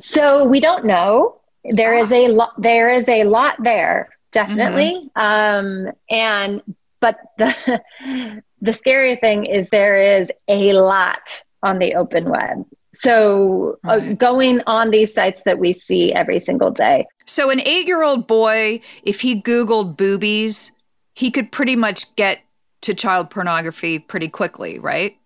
[0.00, 1.40] So we don't know.
[1.64, 2.52] There is a lot.
[2.58, 5.10] There is a lot there, definitely.
[5.16, 5.86] Mm-hmm.
[5.88, 6.62] Um, and
[7.00, 7.82] but the
[8.60, 12.64] the scary thing is there is a lot on the open web.
[12.94, 14.18] So uh, right.
[14.18, 17.06] going on these sites that we see every single day.
[17.26, 20.72] So an eight year old boy, if he Googled boobies,
[21.14, 22.38] he could pretty much get
[22.82, 25.16] to child pornography pretty quickly, right?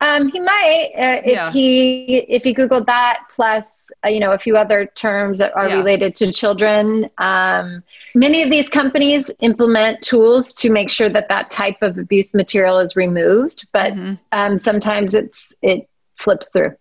[0.00, 1.50] Um, he might uh, if yeah.
[1.52, 5.68] he if he googled that plus uh, you know a few other terms that are
[5.68, 5.76] yeah.
[5.76, 7.08] related to children.
[7.18, 7.82] Um,
[8.14, 12.78] many of these companies implement tools to make sure that that type of abuse material
[12.78, 14.14] is removed, but mm-hmm.
[14.32, 16.74] um, sometimes it's it slips through.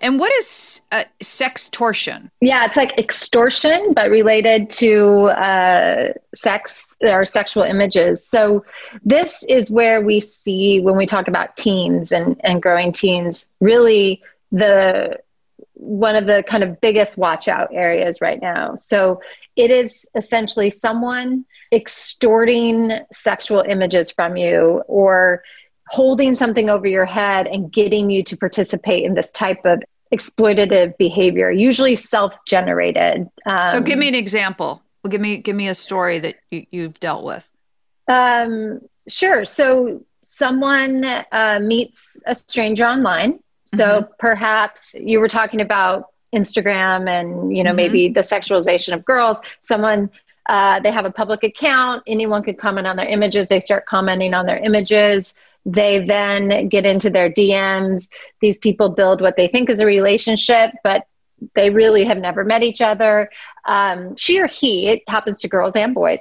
[0.00, 2.30] And what is uh, sextortion?
[2.40, 8.26] Yeah, it's like extortion, but related to uh, sex or sexual images.
[8.26, 8.64] So,
[9.04, 14.22] this is where we see when we talk about teens and, and growing teens, really
[14.50, 15.18] the
[15.74, 18.74] one of the kind of biggest watch out areas right now.
[18.74, 19.20] So,
[19.56, 25.42] it is essentially someone extorting sexual images from you or
[25.90, 30.96] holding something over your head and getting you to participate in this type of exploitative
[30.96, 33.28] behavior, usually self-generated.
[33.46, 34.82] Um, so, give me an example.
[35.02, 37.48] Well, give me give me a story that you, you've dealt with.
[38.08, 39.44] Um, sure.
[39.44, 43.40] So, someone uh, meets a stranger online.
[43.74, 44.12] So, mm-hmm.
[44.18, 47.76] perhaps you were talking about Instagram and you know mm-hmm.
[47.76, 49.38] maybe the sexualization of girls.
[49.62, 50.10] Someone
[50.48, 52.02] uh, they have a public account.
[52.06, 53.48] Anyone could comment on their images.
[53.48, 55.34] They start commenting on their images.
[55.68, 58.08] They then get into their DMs.
[58.40, 61.06] These people build what they think is a relationship, but
[61.54, 63.28] they really have never met each other.
[63.66, 66.20] Um, she or he, it happens to girls and boys,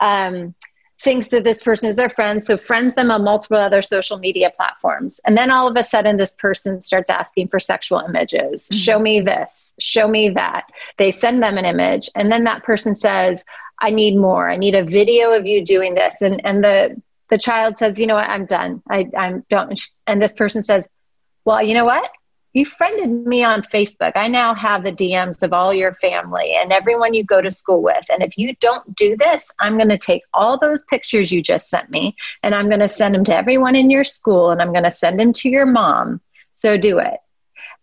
[0.00, 0.52] um,
[1.00, 4.50] thinks that this person is their friend, so friends them on multiple other social media
[4.56, 5.20] platforms.
[5.24, 8.64] And then all of a sudden, this person starts asking for sexual images.
[8.64, 8.76] Mm-hmm.
[8.76, 10.64] Show me this, show me that.
[10.98, 13.44] They send them an image, and then that person says,
[13.80, 14.50] I need more.
[14.50, 16.20] I need a video of you doing this.
[16.20, 17.00] And and the
[17.30, 18.82] the child says, you know what, I'm done.
[18.90, 19.80] I, I'm don't.
[20.06, 20.88] And this person says,
[21.44, 22.10] well, you know what?
[22.54, 24.12] You friended me on Facebook.
[24.16, 27.82] I now have the DMs of all your family and everyone you go to school
[27.82, 28.04] with.
[28.10, 31.68] And if you don't do this, I'm going to take all those pictures you just
[31.68, 34.72] sent me and I'm going to send them to everyone in your school and I'm
[34.72, 36.20] going to send them to your mom.
[36.54, 37.18] So do it.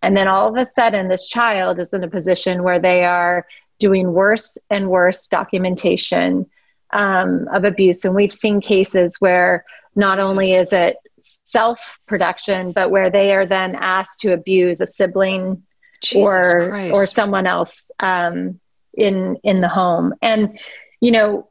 [0.02, 3.46] And then all of a sudden, this child is in a position where they are
[3.80, 6.48] doing worse and worse documentation
[6.92, 8.06] um, of abuse.
[8.06, 13.46] And we've seen cases where not only is it self production, but where they are
[13.46, 15.64] then asked to abuse a sibling
[16.02, 16.94] Jesus or Christ.
[16.94, 18.60] or someone else um,
[18.94, 20.14] in in the home.
[20.22, 20.60] And
[21.02, 21.50] you know,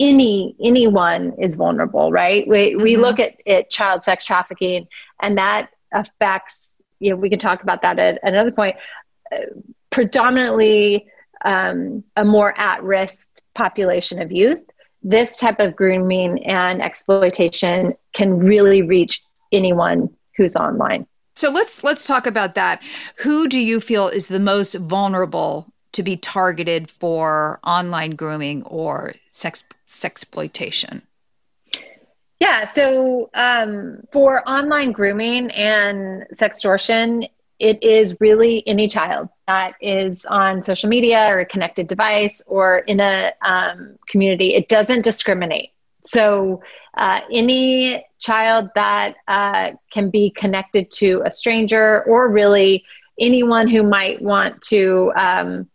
[0.00, 2.46] any anyone is vulnerable, right?
[2.46, 2.82] We mm-hmm.
[2.82, 4.86] we look at, at child sex trafficking,
[5.20, 6.76] and that affects.
[7.00, 8.76] You know, we can talk about that at, at another point.
[9.32, 9.46] Uh,
[9.90, 11.06] predominantly
[11.44, 14.64] um, a more at risk population of youth
[15.04, 21.06] this type of grooming and exploitation can really reach anyone who's online.
[21.36, 22.82] So let's let's talk about that.
[23.18, 29.14] Who do you feel is the most vulnerable to be targeted for online grooming or
[29.30, 31.02] sex sexploitation?
[32.40, 37.28] Yeah, so um, for online grooming and sextortion,
[37.64, 42.80] it is really any child that is on social media or a connected device or
[42.80, 44.52] in a um, community.
[44.52, 45.70] It doesn't discriminate.
[46.04, 46.60] So,
[46.94, 52.84] uh, any child that uh, can be connected to a stranger or really
[53.18, 55.66] anyone who might want to um,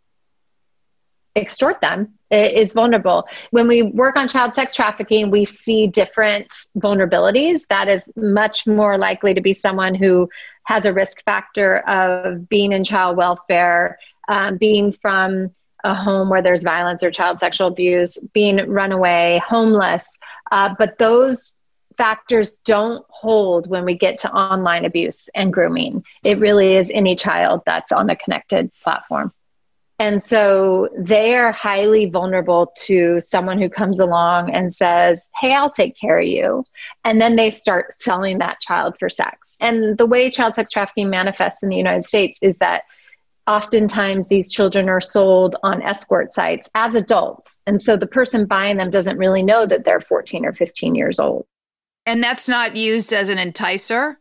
[1.34, 3.26] extort them is vulnerable.
[3.50, 7.62] When we work on child sex trafficking, we see different vulnerabilities.
[7.68, 10.28] That is much more likely to be someone who
[10.64, 13.98] has a risk factor of being in child welfare,
[14.28, 15.54] um, being from
[15.84, 20.06] a home where there's violence or child sexual abuse, being runaway, homeless.
[20.52, 21.58] Uh, but those
[21.96, 26.04] factors don't hold when we get to online abuse and grooming.
[26.24, 29.32] It really is any child that's on a connected platform.
[30.00, 35.70] And so they are highly vulnerable to someone who comes along and says, Hey, I'll
[35.70, 36.64] take care of you.
[37.04, 39.58] And then they start selling that child for sex.
[39.60, 42.84] And the way child sex trafficking manifests in the United States is that
[43.46, 47.60] oftentimes these children are sold on escort sites as adults.
[47.66, 51.20] And so the person buying them doesn't really know that they're 14 or 15 years
[51.20, 51.44] old.
[52.06, 54.12] And that's not used as an enticer?
[54.12, 54.16] I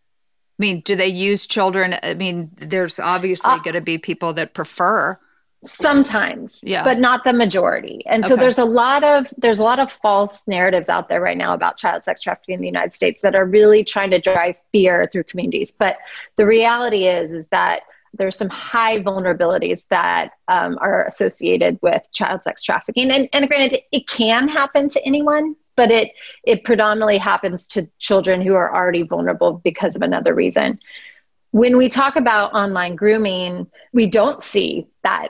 [0.57, 1.95] mean, do they use children?
[2.03, 5.17] I mean, there's obviously uh, going to be people that prefer
[5.63, 6.83] sometimes yeah.
[6.83, 8.01] but not the majority.
[8.05, 11.37] And so there's a lot of there's a lot of false narratives out there right
[11.37, 14.55] now about child sex trafficking in the united states that are really trying to drive
[14.71, 15.73] fear through communities.
[15.77, 15.97] But
[16.37, 17.81] the reality is is that
[18.13, 23.11] there's some high vulnerabilities that um, are associated with child sex trafficking.
[23.11, 26.11] And, and granted it can happen to anyone but it
[26.43, 30.79] it predominantly happens to children who are already vulnerable because of another reason.
[31.51, 35.29] When we talk about online grooming we don't see that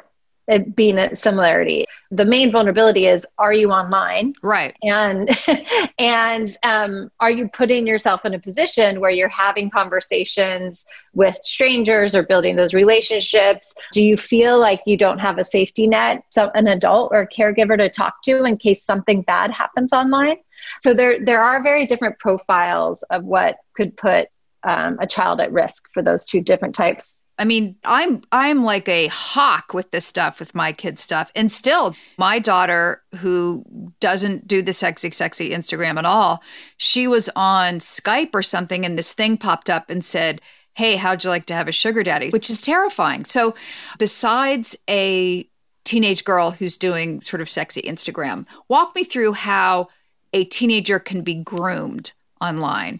[0.49, 1.85] it being a similarity.
[2.11, 4.33] The main vulnerability is are you online?
[4.41, 4.75] Right.
[4.81, 5.29] And
[5.99, 12.15] and um, are you putting yourself in a position where you're having conversations with strangers
[12.15, 13.71] or building those relationships?
[13.93, 17.27] Do you feel like you don't have a safety net, so an adult or a
[17.27, 20.37] caregiver to talk to in case something bad happens online?
[20.79, 24.29] So there there are very different profiles of what could put
[24.63, 28.89] um, a child at risk for those two different types I mean, I'm I'm like
[28.89, 31.31] a hawk with this stuff with my kids stuff.
[31.35, 33.63] And still, my daughter who
[34.01, 36.43] doesn't do the sexy sexy Instagram at all,
[36.75, 40.41] she was on Skype or something and this thing popped up and said,
[40.73, 43.23] "Hey, how'd you like to have a sugar daddy?" which is terrifying.
[43.23, 43.55] So,
[43.97, 45.47] besides a
[45.85, 49.87] teenage girl who's doing sort of sexy Instagram, walk me through how
[50.33, 52.11] a teenager can be groomed
[52.41, 52.99] online.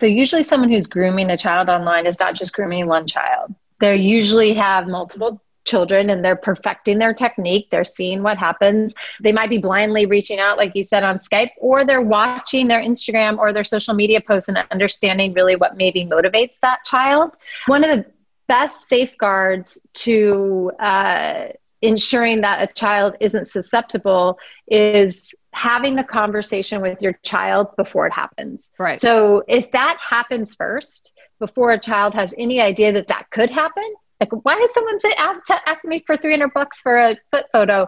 [0.00, 3.96] So, usually, someone who's grooming a child online is not just grooming one child they
[3.96, 7.66] usually have multiple children and they're perfecting their technique.
[7.70, 8.94] They're seeing what happens.
[9.20, 12.80] They might be blindly reaching out, like you said, on Skype, or they're watching their
[12.80, 17.36] Instagram or their social media posts and understanding really what maybe motivates that child.
[17.66, 18.06] One of the
[18.46, 21.48] best safeguards to uh,
[21.80, 28.12] ensuring that a child isn't susceptible is having the conversation with your child before it
[28.12, 28.70] happens.
[28.78, 29.00] Right.
[29.00, 33.84] So if that happens first, before a child has any idea that that could happen,
[34.20, 37.86] like why does someone say, ask, ask me for 300 bucks for a foot photo?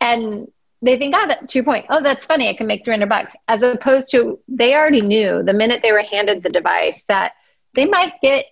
[0.00, 0.48] And
[0.82, 2.48] they think, oh, that, to your point, oh, that's funny.
[2.48, 3.34] I can make 300 bucks.
[3.48, 7.32] As opposed to they already knew the minute they were handed the device that
[7.74, 8.46] they might get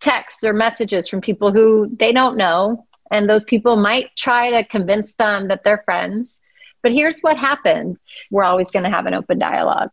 [0.00, 2.86] texts or messages from people who they don't know.
[3.10, 6.36] And those people might try to convince them that they're friends
[6.84, 7.98] but here's what happens
[8.30, 9.90] we're always going to have an open dialogue.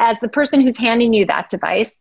[0.00, 1.94] As the person who's handing you that device,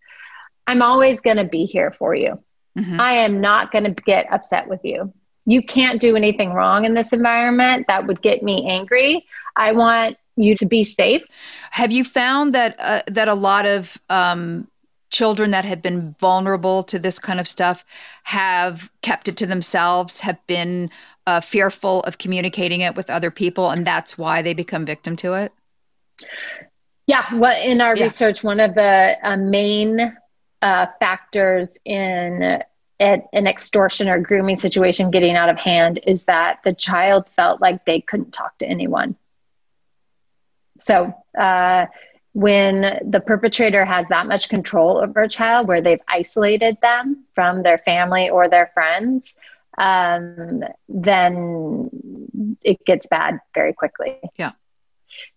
[0.66, 2.40] I'm always going to be here for you.
[2.76, 3.00] Mm-hmm.
[3.00, 5.14] I am not going to get upset with you.
[5.46, 9.26] You can't do anything wrong in this environment that would get me angry.
[9.56, 11.24] I want you to be safe.
[11.72, 14.68] Have you found that uh, that a lot of um,
[15.10, 17.86] children that have been vulnerable to this kind of stuff
[18.24, 20.90] have kept it to themselves, have been
[21.28, 25.34] uh, fearful of communicating it with other people, and that's why they become victim to
[25.34, 25.52] it?
[27.08, 28.06] Yeah, well, in our yeah.
[28.06, 30.16] research, one of the uh, main
[30.62, 32.62] uh, factors in
[33.00, 37.84] an extortion or grooming situation getting out of hand is that the child felt like
[37.86, 39.16] they couldn't talk to anyone.
[40.80, 41.88] So, uh,
[42.34, 47.64] when the perpetrator has that much control over a child where they've isolated them from
[47.64, 49.36] their family or their friends,
[49.78, 51.90] um, then
[52.62, 54.20] it gets bad very quickly.
[54.38, 54.52] Yeah.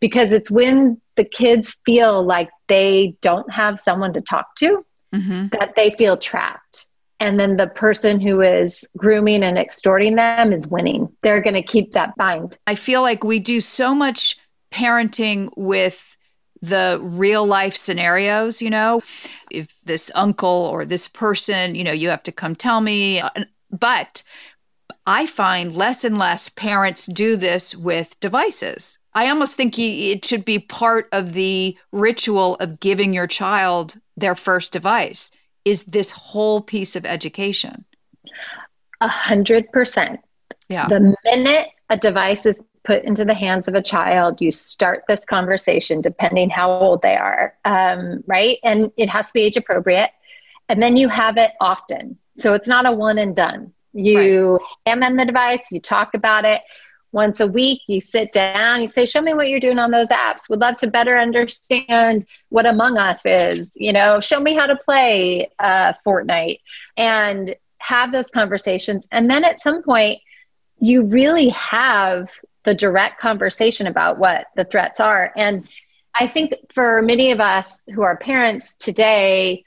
[0.01, 4.84] Because it's when the kids feel like they don't have someone to talk to
[5.14, 5.47] mm-hmm.
[5.59, 6.86] that they feel trapped.
[7.20, 11.09] And then the person who is grooming and extorting them is winning.
[11.22, 12.57] They're going to keep that bind.
[12.66, 14.36] I feel like we do so much
[14.72, 16.16] parenting with
[16.61, 19.01] the real life scenarios, you know,
[19.51, 23.22] if this uncle or this person, you know, you have to come tell me.
[23.71, 24.23] But
[25.07, 28.99] I find less and less parents do this with devices.
[29.14, 34.35] I almost think it should be part of the ritual of giving your child their
[34.35, 35.31] first device
[35.64, 37.85] is this whole piece of education.
[39.01, 40.21] A hundred percent.
[40.69, 40.89] Yeah.
[40.89, 45.25] The minute a device is put into the hands of a child, you start this
[45.25, 48.59] conversation, depending how old they are, um, right?
[48.64, 50.11] And it has to be age appropriate.
[50.71, 52.16] And then you have it often.
[52.39, 53.72] So it's not a one and done.
[53.93, 54.61] You right.
[54.86, 56.62] hand them the device, you talk about it.
[57.11, 60.09] Once a week, you sit down, you say, Show me what you're doing on those
[60.09, 60.49] apps.
[60.51, 63.72] Would love to better understand what Among Us is.
[63.74, 66.61] You know, show me how to play uh, Fortnite
[66.97, 69.07] and have those conversations.
[69.11, 70.20] And then at some point,
[70.80, 72.28] you really have
[72.64, 75.32] the direct conversation about what the threats are.
[75.36, 75.66] And
[76.14, 79.64] I think for many of us who are parents today,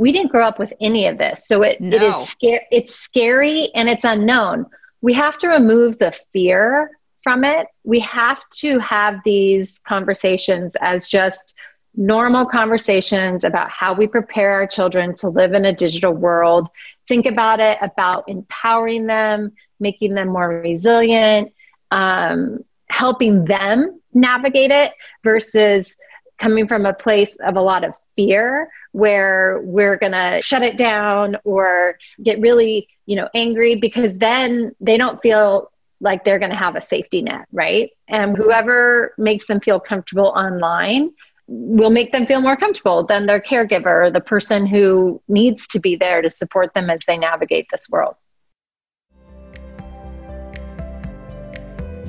[0.00, 1.46] we didn't grow up with any of this.
[1.46, 1.94] So it, no.
[1.94, 2.66] it is scary.
[2.72, 4.64] It's scary and it's unknown.
[5.02, 6.90] We have to remove the fear
[7.22, 7.66] from it.
[7.84, 11.52] We have to have these conversations as just
[11.94, 16.70] normal conversations about how we prepare our children to live in a digital world.
[17.06, 21.52] Think about it about empowering them, making them more resilient,
[21.90, 24.94] um, helping them navigate it
[25.24, 25.94] versus
[26.38, 30.76] coming from a place of a lot of fear where we're going to shut it
[30.76, 35.70] down or get really you know angry because then they don't feel
[36.00, 40.32] like they're going to have a safety net right and whoever makes them feel comfortable
[40.36, 41.10] online
[41.46, 45.96] will make them feel more comfortable than their caregiver the person who needs to be
[45.96, 48.14] there to support them as they navigate this world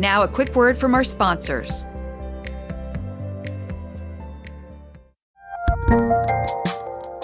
[0.02, 1.84] Now, a quick word from our sponsors.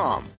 [0.00, 0.39] com.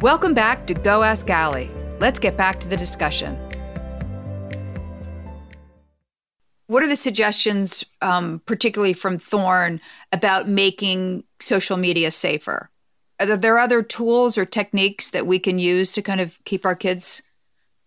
[0.00, 1.68] Welcome back to Go Ask Ali.
[1.98, 3.36] Let's get back to the discussion.
[6.68, 9.78] What are the suggestions, um, particularly from Thorn,
[10.10, 12.70] about making social media safer?
[13.18, 16.74] Are there other tools or techniques that we can use to kind of keep our
[16.74, 17.20] kids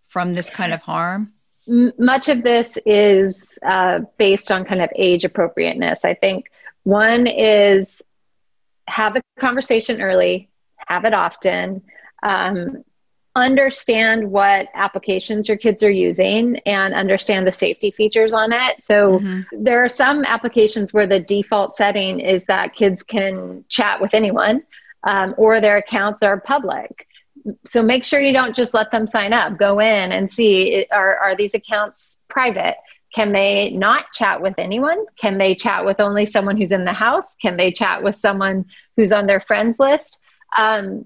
[0.08, 1.34] from this kind of harm?
[1.66, 6.06] Much of this is uh, based on kind of age appropriateness.
[6.06, 6.52] I think
[6.84, 8.04] one is
[8.88, 10.52] have the conversation early,
[10.88, 11.82] have it often.
[12.24, 12.84] Um,
[13.36, 18.82] understand what applications your kids are using and understand the safety features on it.
[18.82, 19.64] So mm-hmm.
[19.64, 24.62] there are some applications where the default setting is that kids can chat with anyone
[25.04, 27.08] um, or their accounts are public.
[27.66, 29.58] So make sure you don't just let them sign up.
[29.58, 32.78] Go in and see are, are these accounts private?
[33.14, 35.06] Can they not chat with anyone?
[35.20, 37.36] Can they chat with only someone who's in the house?
[37.42, 38.66] Can they chat with someone
[38.96, 40.20] who's on their friends list?
[40.58, 41.06] Um,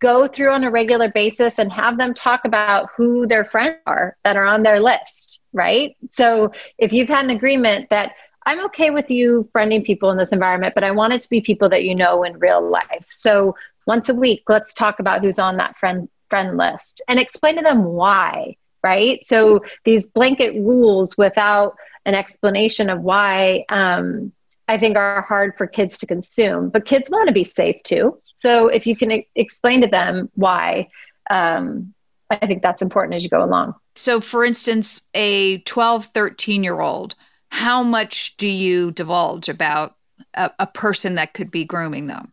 [0.00, 4.16] go through on a regular basis and have them talk about who their friends are
[4.24, 5.96] that are on their list, right?
[6.10, 8.12] So if you've had an agreement that
[8.46, 11.40] I'm okay with you friending people in this environment, but I want it to be
[11.40, 13.06] people that you know in real life.
[13.10, 13.54] So
[13.86, 17.62] once a week, let's talk about who's on that friend friend list and explain to
[17.62, 19.24] them why, right?
[19.24, 24.32] So these blanket rules without an explanation of why um,
[24.66, 26.68] I think are hard for kids to consume.
[26.68, 28.20] But kids want to be safe too.
[28.38, 30.88] So if you can e- explain to them why,
[31.28, 31.92] um,
[32.30, 33.74] I think that's important as you go along.
[33.96, 37.16] So, for instance, a 12, 13 year old,
[37.50, 39.96] how much do you divulge about
[40.34, 42.32] a, a person that could be grooming them?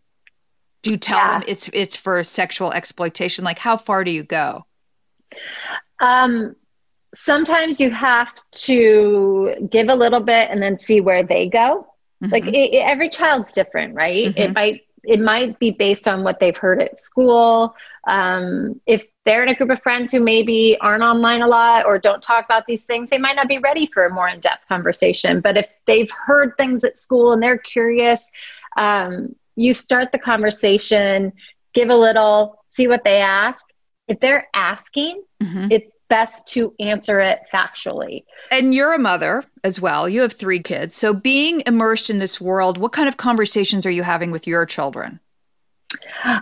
[0.84, 1.40] Do you tell yeah.
[1.40, 3.44] them it's it's for sexual exploitation?
[3.44, 4.66] Like, how far do you go?
[6.00, 6.56] Um,
[7.16, 11.88] sometimes you have to give a little bit and then see where they go.
[12.24, 12.32] Mm-hmm.
[12.32, 14.28] Like it, it, every child's different, right?
[14.28, 14.38] Mm-hmm.
[14.38, 17.76] It might it might be based on what they've heard at school.
[18.08, 21.98] Um, if they're in a group of friends who maybe aren't online a lot or
[21.98, 24.68] don't talk about these things, they might not be ready for a more in depth
[24.68, 25.42] conversation.
[25.42, 28.24] But if they've heard things at school and they're curious,
[28.78, 31.34] um, you start the conversation,
[31.74, 33.66] give a little, see what they ask.
[34.08, 35.68] If they're asking, mm-hmm.
[35.72, 38.24] it's best to answer it factually.
[38.52, 40.08] And you're a mother as well.
[40.08, 40.96] You have three kids.
[40.96, 44.66] So, being immersed in this world, what kind of conversations are you having with your
[44.66, 45.20] children?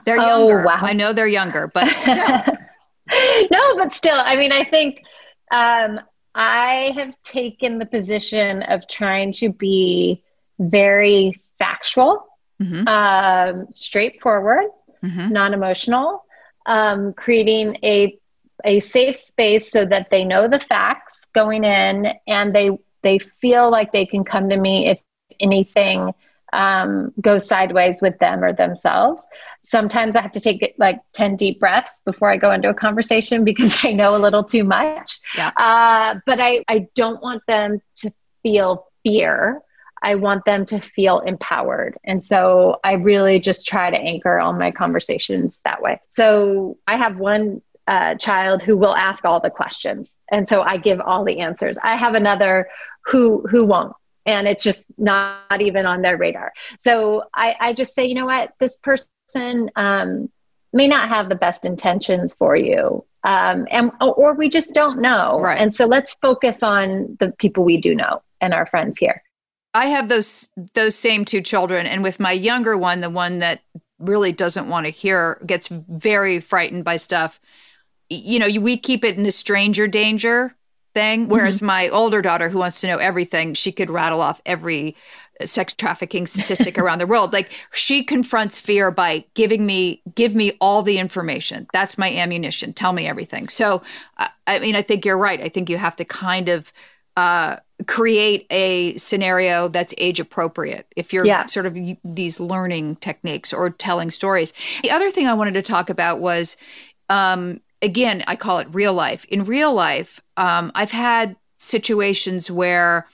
[0.06, 0.64] They're oh, younger.
[0.66, 0.80] Wow.
[0.82, 2.16] I know they're younger, but still.
[3.52, 5.04] no, but still, I mean, I think
[5.52, 6.00] um,
[6.36, 10.24] I have taken the position of trying to be
[10.60, 12.26] very factual,
[12.62, 12.88] mm-hmm.
[12.88, 14.66] um, straightforward,
[15.04, 15.32] mm-hmm.
[15.32, 16.24] non emotional,
[16.66, 18.18] um, creating a
[18.64, 23.70] a safe space so that they know the facts going in and they they feel
[23.70, 25.00] like they can come to me if
[25.40, 26.14] anything
[26.54, 29.28] um, goes sideways with them or themselves.
[29.64, 33.44] Sometimes I have to take like 10 deep breaths before I go into a conversation
[33.44, 35.20] because I know a little too much.
[35.36, 35.52] Yeah.
[35.58, 38.12] Uh, but I, I don't want them to
[38.44, 39.62] feel fear.
[40.02, 41.98] I want them to feel empowered.
[42.04, 46.00] And so I really just try to anchor all my conversations that way.
[46.08, 50.78] So I have one uh, child who will ask all the questions, and so I
[50.78, 51.78] give all the answers.
[51.84, 52.70] I have another
[53.06, 53.94] who who won't,
[54.26, 56.54] and it's just not even on their radar.
[56.78, 60.30] So I, I just say, you know what, this person um,
[60.72, 65.40] may not have the best intentions for you, um, and or we just don't know.
[65.40, 65.60] Right.
[65.60, 69.22] And so let's focus on the people we do know and our friends here.
[69.74, 73.62] I have those those same two children, and with my younger one, the one that
[74.00, 77.40] really doesn't want to hear, gets very frightened by stuff
[78.16, 80.54] you know, we keep it in the stranger danger
[80.94, 81.28] thing.
[81.28, 81.66] Whereas mm-hmm.
[81.66, 84.96] my older daughter, who wants to know everything, she could rattle off every
[85.46, 87.34] sex trafficking statistic around the world.
[87.34, 91.68] Like she confronts fear by giving me give me all the information.
[91.74, 92.74] That's my ammunition.
[92.74, 93.50] Tell me everything.
[93.50, 93.82] So,
[94.48, 95.42] I mean, I think you're right.
[95.42, 96.72] I think you have to kind of
[97.18, 97.58] uh,
[97.88, 101.46] create a scenario that's age appropriate if you're yeah.
[101.48, 104.54] sort of these learning techniques or telling stories.
[104.84, 106.58] The other thing I wanted to talk about was
[107.10, 109.26] um, again, I call it real life.
[109.26, 113.06] In real life, um, I've had situations where,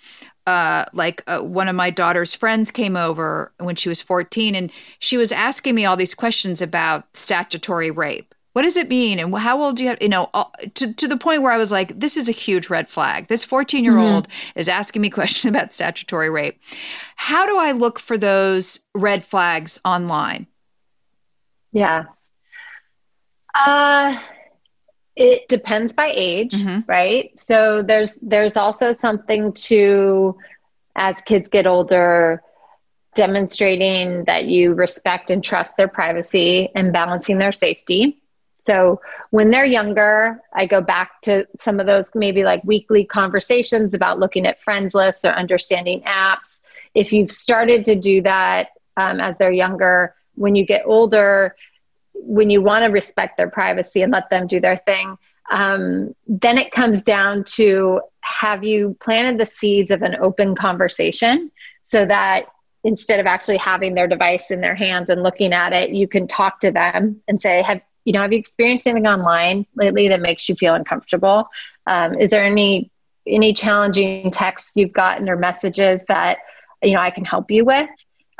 [0.47, 4.71] uh, like, uh, one of my daughter's friends came over when she was 14 and
[4.99, 8.33] she was asking me all these questions about statutory rape.
[8.53, 9.19] What does it mean?
[9.19, 10.01] And how old do you have?
[10.01, 10.29] You know,
[10.73, 13.27] to, to the point where I was like, this is a huge red flag.
[13.27, 14.59] This 14 year old mm-hmm.
[14.59, 16.59] is asking me questions about statutory rape.
[17.15, 20.47] How do I look for those red flags online?
[21.71, 22.05] Yeah.
[23.65, 24.19] Uh,
[25.19, 26.89] it depends by age, mm-hmm.
[26.89, 27.37] right?
[27.37, 30.37] So there's there's also something to
[30.95, 32.41] as kids get older
[33.15, 38.21] demonstrating that you respect and trust their privacy and balancing their safety.
[38.65, 39.01] So
[39.31, 44.19] when they're younger, I go back to some of those maybe like weekly conversations about
[44.19, 46.61] looking at friends lists or understanding apps.
[46.95, 51.55] If you've started to do that um, as they're younger, when you get older,
[52.21, 55.17] when you want to respect their privacy and let them do their thing,
[55.51, 61.51] um, then it comes down to have you planted the seeds of an open conversation
[61.83, 62.45] so that
[62.83, 66.27] instead of actually having their device in their hands and looking at it, you can
[66.27, 70.21] talk to them and say, have you know, have you experienced anything online lately that
[70.21, 71.45] makes you feel uncomfortable?
[71.85, 72.89] Um, is there any
[73.27, 76.39] any challenging texts you've gotten or messages that
[76.81, 77.89] you know I can help you with?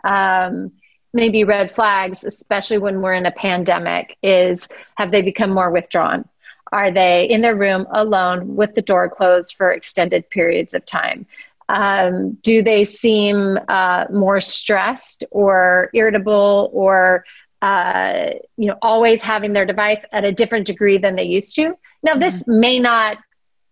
[0.04, 0.72] Um,
[1.14, 6.28] maybe red flags, especially when we're in a pandemic, is have they become more withdrawn?
[6.72, 11.26] Are they in their room alone with the door closed for extended periods of time?
[11.68, 17.26] Um, do they seem uh, more stressed or irritable or
[17.62, 21.76] uh, you know always having their device at a different degree than they used to?
[22.02, 22.60] Now, this mm-hmm.
[22.60, 23.18] may not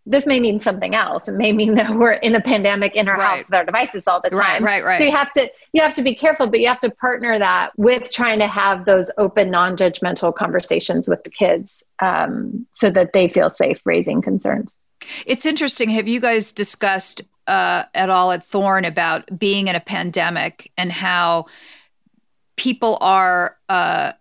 [0.10, 1.28] this may mean something else.
[1.28, 3.38] It may mean that we're in a pandemic in our right.
[3.38, 4.64] house with our devices all the time.
[4.64, 4.98] Right, right, right.
[4.98, 7.72] So you have to you have to be careful, but you have to partner that
[7.78, 13.28] with trying to have those open, non-judgmental conversations with the kids, um, so that they
[13.28, 14.78] feel safe raising concerns.
[15.26, 15.90] It's interesting.
[15.92, 20.92] Have you guys discussed uh, at all at Thorn about being in a pandemic and
[20.92, 21.46] how
[22.56, 24.14] people are uh,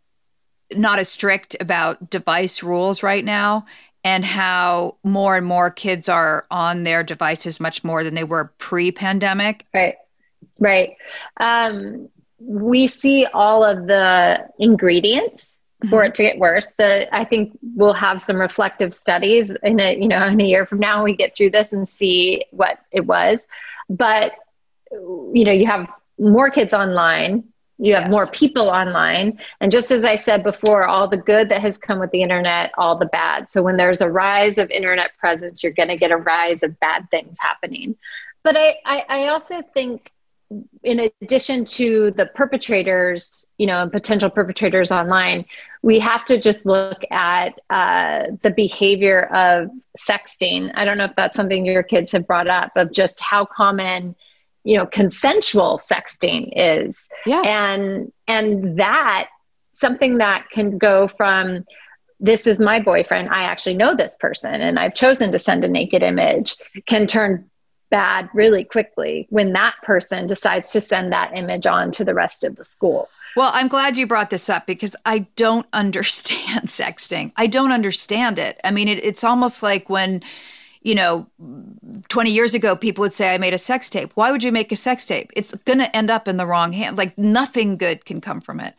[0.74, 3.64] not as strict about device rules right now?
[4.07, 8.53] And how more and more kids are on their devices much more than they were
[8.59, 9.67] pre-pandemic.
[9.75, 9.97] Right.
[10.61, 10.97] Right.
[11.41, 15.51] Um, we see all of the ingredients
[15.91, 16.73] for it to get worse.
[16.79, 20.67] The I think we'll have some reflective studies in a you know in a year
[20.67, 23.45] from now we get through this and see what it was.
[23.91, 24.35] But
[24.93, 27.43] you know, you have more kids online
[27.79, 28.12] you have yes.
[28.12, 29.39] more people online.
[29.61, 32.72] And just as i said before all the good that has come with the internet
[32.79, 33.51] all the bad.
[33.51, 36.79] So when there's a rise of internet presence you're going to get a rise of
[36.81, 37.97] bad things happening.
[38.43, 40.12] But I, I, I also think
[40.85, 45.45] in addition to the perpetrators you know and potential perpetrators online
[45.87, 50.72] we have to just look at uh, the behavior of sexting.
[50.74, 54.16] I don't know if that's something your kids have brought up of just how common
[54.67, 59.29] you know consensual sexting is yeah and and that
[59.73, 61.64] something that can go from
[62.19, 65.69] this is my boyfriend i actually know this person and i've chosen to send a
[65.69, 66.57] naked image
[66.87, 67.49] can turn
[67.91, 72.43] bad really quickly when that person decides to send that image on to the rest
[72.43, 77.33] of the school well, I'm glad you brought this up because I don't understand sexting.
[77.37, 78.59] I don't understand it.
[78.64, 80.23] I mean, it, it's almost like when
[80.87, 81.26] you know,
[82.09, 84.12] 20 years ago, people would say, I made a sex tape.
[84.14, 85.32] Why would you make a sex tape?
[85.34, 86.97] It's going to end up in the wrong hand.
[86.97, 88.72] Like nothing good can come from it.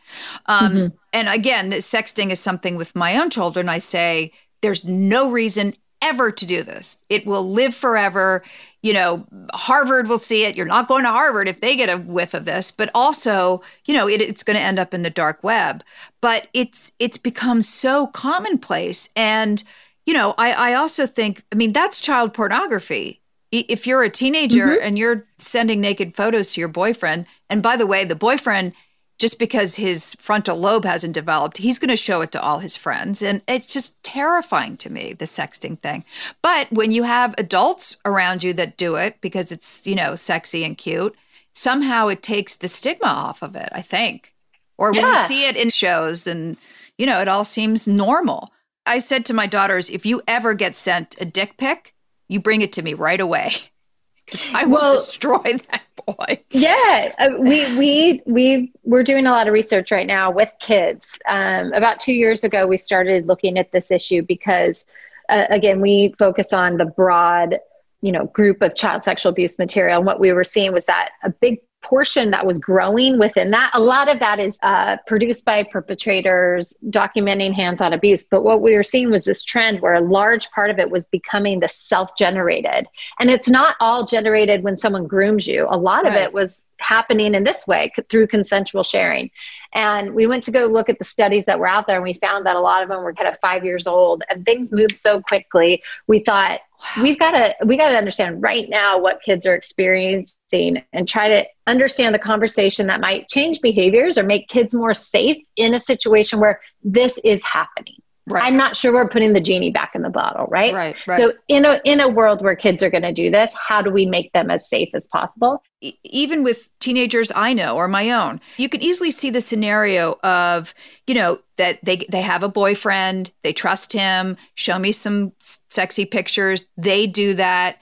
[0.46, 0.96] Um, mm-hmm.
[1.12, 3.68] And again, sexting is something with my own children.
[3.68, 4.32] I say,
[4.62, 6.96] there's no reason ever to do this.
[7.10, 8.42] It will live forever.
[8.80, 10.56] You know, Harvard will see it.
[10.56, 13.92] You're not going to Harvard if they get a whiff of this, but also, you
[13.92, 15.84] know, it, it's going to end up in the dark web.
[16.22, 19.62] But it's it's become so commonplace and
[20.08, 23.20] you know, I, I also think, I mean, that's child pornography.
[23.52, 24.86] If you're a teenager mm-hmm.
[24.86, 28.72] and you're sending naked photos to your boyfriend, and by the way, the boyfriend,
[29.18, 32.74] just because his frontal lobe hasn't developed, he's going to show it to all his
[32.74, 33.20] friends.
[33.20, 36.06] And it's just terrifying to me, the sexting thing.
[36.40, 40.64] But when you have adults around you that do it because it's, you know, sexy
[40.64, 41.14] and cute,
[41.52, 44.32] somehow it takes the stigma off of it, I think.
[44.78, 45.20] Or when yeah.
[45.20, 46.56] you see it in shows and,
[46.96, 48.48] you know, it all seems normal.
[48.88, 51.94] I said to my daughters, if you ever get sent a dick pic,
[52.26, 53.52] you bring it to me right away
[54.24, 56.42] because I will well, destroy that boy.
[56.50, 61.06] Yeah, uh, we we we we're doing a lot of research right now with kids.
[61.28, 64.84] Um, about two years ago, we started looking at this issue because,
[65.28, 67.58] uh, again, we focus on the broad,
[68.00, 69.98] you know, group of child sexual abuse material.
[69.98, 73.70] And what we were seeing was that a big portion that was growing within that.
[73.74, 78.24] A lot of that is uh, produced by perpetrators documenting hands on abuse.
[78.24, 81.06] But what we were seeing was this trend where a large part of it was
[81.06, 82.86] becoming the self generated.
[83.20, 86.12] And it's not all generated when someone grooms you, a lot right.
[86.12, 89.30] of it was happening in this way through consensual sharing.
[89.74, 92.14] And we went to go look at the studies that were out there and we
[92.14, 94.96] found that a lot of them were kind of five years old and things moved
[94.96, 95.82] so quickly.
[96.06, 96.60] We thought,
[97.02, 101.28] we've got to we got to understand right now what kids are experiencing and try
[101.28, 105.80] to understand the conversation that might change behaviors or make kids more safe in a
[105.80, 107.96] situation where this is happening
[108.30, 108.44] Right.
[108.44, 110.74] I'm not sure we're putting the genie back in the bottle, right?
[110.74, 110.96] Right.
[111.06, 111.18] right.
[111.18, 113.90] So in a in a world where kids are going to do this, how do
[113.90, 115.62] we make them as safe as possible?
[116.04, 120.74] Even with teenagers I know or my own, you can easily see the scenario of,
[121.06, 125.32] you know, that they they have a boyfriend, they trust him, show me some
[125.70, 127.78] sexy pictures, they do that.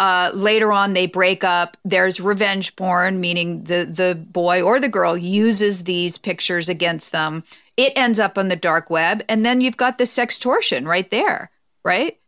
[0.00, 1.76] Uh, later on, they break up.
[1.84, 7.42] There's revenge porn, meaning the the boy or the girl uses these pictures against them
[7.78, 11.50] it ends up on the dark web and then you've got the sextortion right there
[11.84, 12.20] right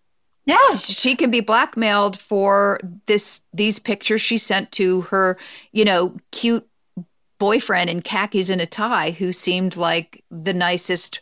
[0.46, 5.36] yeah she can be blackmailed for this these pictures she sent to her
[5.72, 6.66] you know cute
[7.38, 11.20] boyfriend in khakis and a tie who seemed like the nicest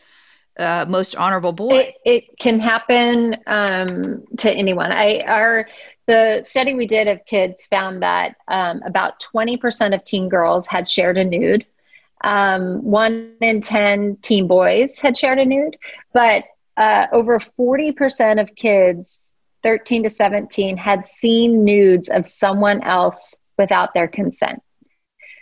[0.59, 1.71] uh, most honorable boy.
[1.71, 4.91] It, it can happen um, to anyone.
[4.91, 5.69] I our
[6.09, 10.89] the study we did of kids found that um, about 20% of teen girls had
[10.89, 11.67] shared a nude.
[12.23, 15.77] Um, one in 10 teen boys had shared a nude,
[16.13, 16.45] but
[16.77, 23.93] uh, over 40% of kids 13 to 17 had seen nudes of someone else without
[23.95, 24.63] their consent.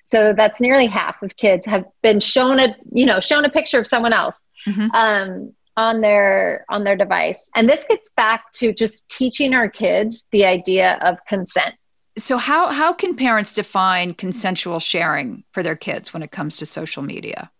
[0.04, 3.78] So that's nearly half of kids have been shown a, you know, shown a picture
[3.78, 4.88] of someone else mm-hmm.
[4.92, 7.50] um, on their on their device.
[7.56, 11.74] And this gets back to just teaching our kids the idea of consent.
[12.18, 16.66] So how how can parents define consensual sharing for their kids when it comes to
[16.66, 17.50] social media?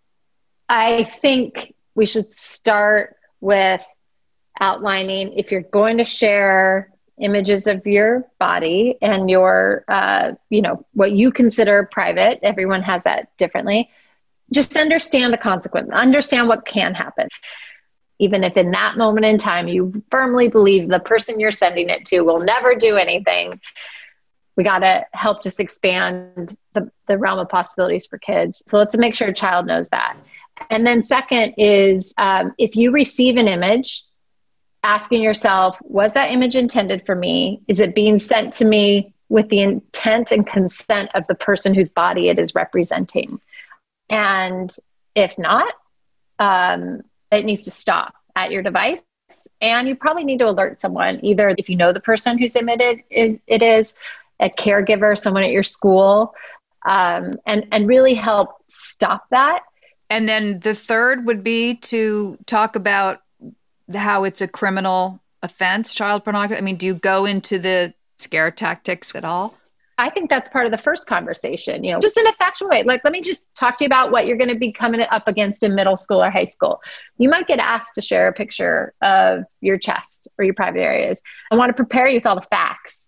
[0.69, 3.85] I think we should start with
[4.61, 6.91] outlining if you're going to share
[7.21, 13.03] images of your body and your uh, you know what you consider private everyone has
[13.05, 13.91] that differently
[14.53, 17.29] just understand the consequence, understand what can happen.
[18.19, 22.05] Even if in that moment in time you firmly believe the person you're sending it
[22.07, 23.61] to will never do anything,
[24.57, 28.63] we got to help just expand the, the realm of possibilities for kids.
[28.67, 30.17] So let's make sure a child knows that.
[30.71, 34.03] And then, second is um, if you receive an image,
[34.83, 37.61] asking yourself, was that image intended for me?
[37.69, 41.89] Is it being sent to me with the intent and consent of the person whose
[41.89, 43.41] body it is representing?
[44.09, 44.75] And
[45.15, 45.73] if not,
[46.39, 47.03] um,
[47.33, 49.03] it needs to stop at your device.
[49.61, 53.03] And you probably need to alert someone, either if you know the person who's emitted
[53.11, 53.95] it, it is,
[54.41, 56.35] a caregiver, someone at your school,
[56.87, 59.63] um, and, and really help stop that.
[60.09, 63.23] And then the third would be to talk about
[63.95, 66.59] how it's a criminal offense, child pornography.
[66.59, 69.55] I mean, do you go into the scare tactics at all?
[69.99, 72.83] I think that's part of the first conversation, you know, just in a factual way.
[72.83, 75.27] Like, let me just talk to you about what you're going to be coming up
[75.27, 76.83] against in middle school or high school.
[77.17, 81.23] You might get asked to share a picture of your chest or your private areas.
[81.51, 83.06] I want to prepare you with all the facts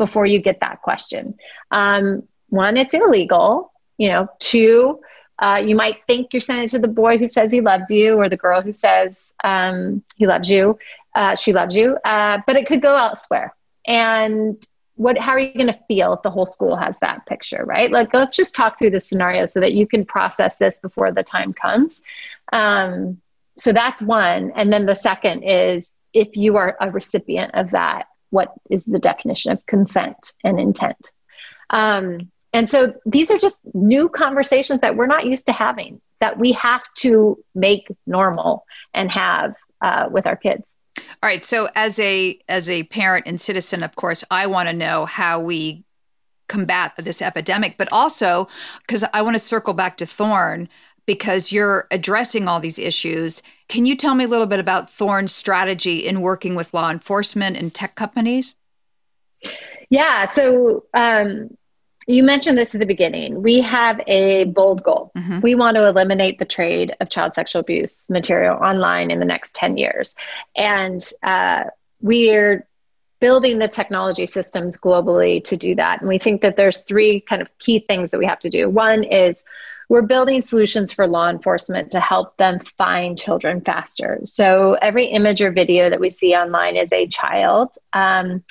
[0.00, 1.34] before you get that question.
[1.70, 3.70] Um, one, it's illegal.
[3.98, 5.00] You know, two,
[5.38, 8.16] uh, you might think you're sending it to the boy who says he loves you
[8.16, 10.78] or the girl who says um, he loves you,
[11.14, 13.54] uh, she loves you, uh, but it could go elsewhere.
[13.86, 14.56] And
[14.94, 17.90] what how are you going to feel if the whole school has that picture right
[17.90, 21.22] like let's just talk through the scenario so that you can process this before the
[21.22, 22.02] time comes
[22.52, 23.18] um,
[23.56, 28.08] so that's one and then the second is if you are a recipient of that
[28.30, 31.12] what is the definition of consent and intent
[31.70, 36.38] um, and so these are just new conversations that we're not used to having that
[36.38, 38.64] we have to make normal
[38.94, 40.70] and have uh, with our kids
[41.22, 41.44] all right.
[41.44, 45.40] So as a as a parent and citizen, of course, I want to know how
[45.40, 45.84] we
[46.48, 48.48] combat this epidemic, but also
[48.80, 50.68] because I want to circle back to Thorn
[51.10, 53.42] because you're addressing all these issues.
[53.66, 57.56] Can you tell me a little bit about Thorn's strategy in working with law enforcement
[57.56, 58.54] and tech companies?
[59.88, 60.26] Yeah.
[60.26, 61.56] So um,
[62.06, 63.42] you mentioned this at the beginning.
[63.42, 65.10] We have a bold goal.
[65.18, 65.40] Mm-hmm.
[65.40, 69.52] We want to eliminate the trade of child sexual abuse material online in the next
[69.54, 70.14] 10 years.
[70.54, 71.64] And uh,
[72.00, 72.68] we're
[73.18, 76.02] building the technology systems globally to do that.
[76.02, 78.68] And we think that there's three kind of key things that we have to do.
[78.68, 79.42] One is
[79.90, 84.20] we're building solutions for law enforcement to help them find children faster.
[84.22, 87.70] So every image or video that we see online is a child.
[87.92, 88.44] Um,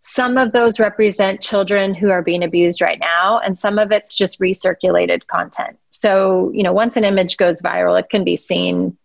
[0.00, 4.16] some of those represent children who are being abused right now, and some of it's
[4.16, 5.78] just recirculated content.
[5.92, 8.98] So, you know, once an image goes viral, it can be seen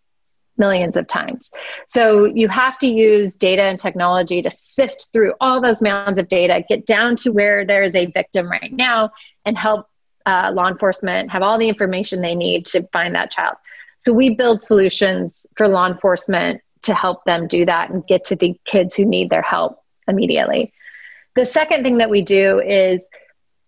[0.56, 1.52] millions of times.
[1.86, 6.26] So, you have to use data and technology to sift through all those mounds of
[6.26, 9.12] data, get down to where there's a victim right now,
[9.44, 9.86] and help
[10.26, 13.56] uh, law enforcement have all the information they need to find that child.
[13.98, 18.36] So, we build solutions for law enforcement to help them do that and get to
[18.36, 20.72] the kids who need their help immediately.
[21.34, 23.08] The second thing that we do is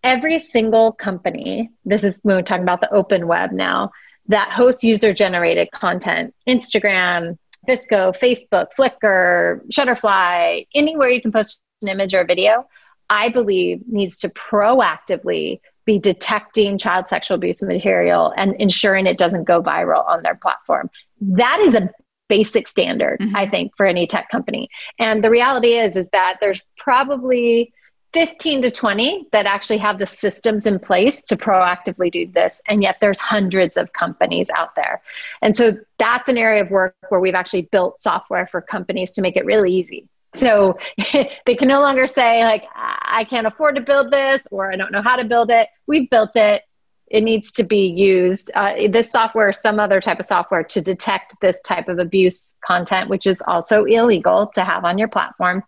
[0.03, 3.91] every single company, this is when we're talking about the open web now,
[4.29, 7.37] that hosts user generated content, Instagram,
[7.69, 12.67] VSCO, Facebook, Flickr, Shutterfly, anywhere you can post an image or a video,
[13.09, 15.61] I believe needs to proactively
[15.91, 20.89] be detecting child sexual abuse material and ensuring it doesn't go viral on their platform.
[21.21, 21.91] That is a
[22.29, 23.35] basic standard mm-hmm.
[23.35, 24.71] i think for any tech company
[25.01, 27.73] and the reality is is that there's probably
[28.13, 32.85] 15 to 20 that actually have the systems in place to proactively do this and
[32.85, 35.03] yet there's hundreds of companies out there
[35.43, 39.23] and so that's an area of work where we've actually built software for companies to
[39.23, 40.79] make it really easy so
[41.47, 44.93] they can no longer say like i can't afford to build this or i don't
[44.93, 46.63] know how to build it we've built it
[47.11, 48.51] it needs to be used.
[48.55, 53.11] Uh, this software some other type of software to detect this type of abuse content,
[53.11, 55.65] which is also illegal to have on your platform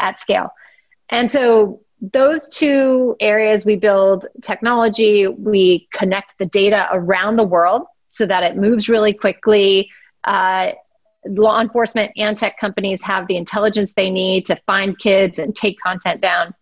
[0.00, 0.50] at scale.
[1.10, 7.82] And so, those two areas we build technology, we connect the data around the world
[8.08, 9.90] so that it moves really quickly.
[10.22, 10.72] Uh,
[11.26, 15.78] law enforcement and tech companies have the intelligence they need to find kids and take
[15.80, 16.54] content down.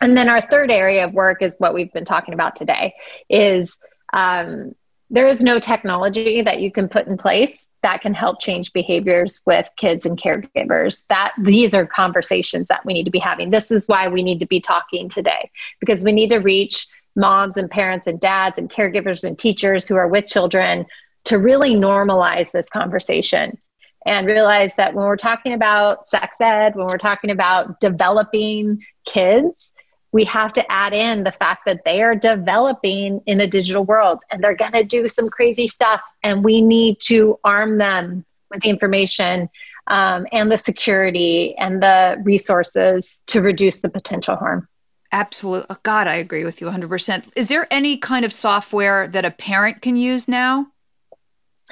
[0.00, 2.94] And then our third area of work is what we've been talking about today
[3.28, 3.76] is
[4.12, 4.74] um,
[5.10, 9.40] there is no technology that you can put in place that can help change behaviors
[9.46, 11.04] with kids and caregivers.
[11.08, 13.50] That these are conversations that we need to be having.
[13.50, 16.86] This is why we need to be talking today because we need to reach
[17.16, 20.86] moms and parents and dads and caregivers and teachers who are with children
[21.24, 23.58] to really normalize this conversation
[24.06, 29.70] and realize that when we're talking about sex ed when we're talking about developing kids
[30.12, 34.18] we have to add in the fact that they are developing in a digital world
[34.30, 38.62] and they're going to do some crazy stuff and we need to arm them with
[38.62, 39.48] the information
[39.86, 44.68] um, and the security and the resources to reduce the potential harm.
[45.12, 49.24] Absolutely oh, god i agree with you 100% is there any kind of software that
[49.24, 50.68] a parent can use now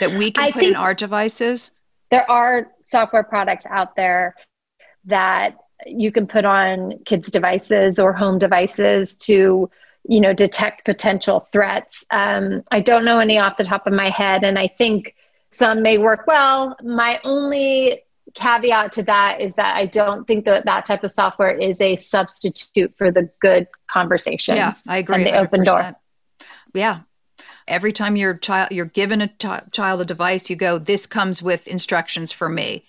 [0.00, 1.72] that we can I put in our devices
[2.10, 4.34] there are software products out there
[5.04, 5.56] that
[5.86, 9.70] you can put on kids' devices or home devices to
[10.08, 12.04] you know detect potential threats.
[12.10, 15.14] Um, i don't know any off the top of my head and i think
[15.50, 16.76] some may work well.
[16.82, 18.02] My only
[18.34, 21.96] caveat to that is that i don't think that that type of software is a
[21.96, 25.42] substitute for the good conversations yeah i agree and the 100%.
[25.42, 25.96] open door.
[26.74, 27.00] yeah
[27.68, 31.42] every time your child you're given a t- child a device you go this comes
[31.42, 32.82] with instructions for me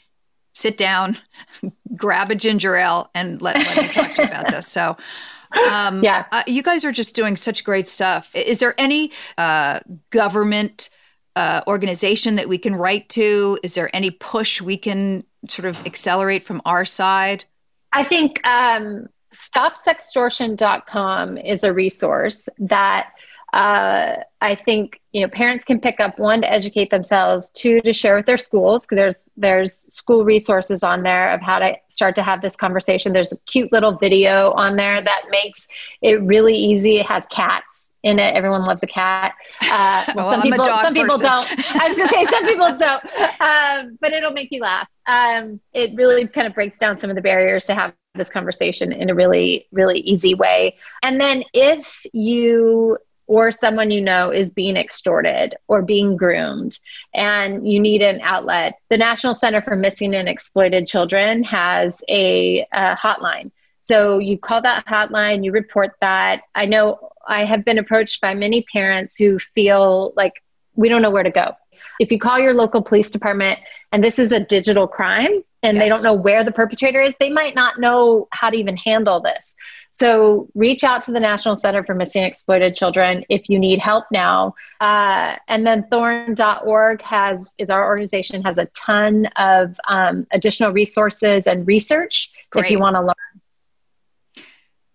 [0.59, 1.17] sit down,
[1.95, 4.67] grab a ginger ale, and let, let me talk to you about this.
[4.67, 4.97] So,
[5.71, 8.30] um, yeah, uh, you guys are just doing such great stuff.
[8.36, 9.80] Is there any uh,
[10.11, 10.89] government
[11.36, 13.57] uh, organization that we can write to?
[13.63, 17.45] Is there any push we can sort of accelerate from our side?
[17.93, 23.11] I think um, stopsextortion.com is a resource that
[23.54, 27.93] uh, I think you know parents can pick up one to educate themselves, two to
[27.93, 32.16] share with their schools because there's there's school resources on there of how to start
[32.16, 33.12] to have this conversation.
[33.12, 35.68] There's a cute little video on there that makes
[36.02, 37.00] it really easy.
[37.00, 38.34] It has cats in it.
[38.36, 39.34] Everyone loves a cat.
[39.64, 41.47] Uh, well, well, some people some people don't.
[41.76, 43.04] I was gonna say some people don't,
[43.41, 44.88] um, but it'll make you laugh.
[45.08, 48.91] Um, it really kind of breaks down some of the barriers to have this conversation
[48.91, 50.78] in a really really easy way.
[51.02, 52.97] And then if you
[53.30, 56.80] or someone you know is being extorted or being groomed
[57.13, 62.65] and you need an outlet, the National Center for Missing and Exploited Children has a,
[62.73, 63.51] a hotline.
[63.82, 66.41] So you call that hotline, you report that.
[66.55, 70.34] I know I have been approached by many parents who feel like
[70.73, 71.53] we don't know where to go.
[71.99, 73.59] If you call your local police department
[73.91, 75.84] and this is a digital crime and yes.
[75.84, 79.19] they don't know where the perpetrator is, they might not know how to even handle
[79.19, 79.55] this.
[79.91, 84.05] So reach out to the National Center for Missing Exploited Children if you need help
[84.11, 84.55] now.
[84.79, 91.47] Uh, and then thorn.org has is our organization has a ton of um, additional resources
[91.47, 92.65] and research Great.
[92.65, 94.45] if you want to learn.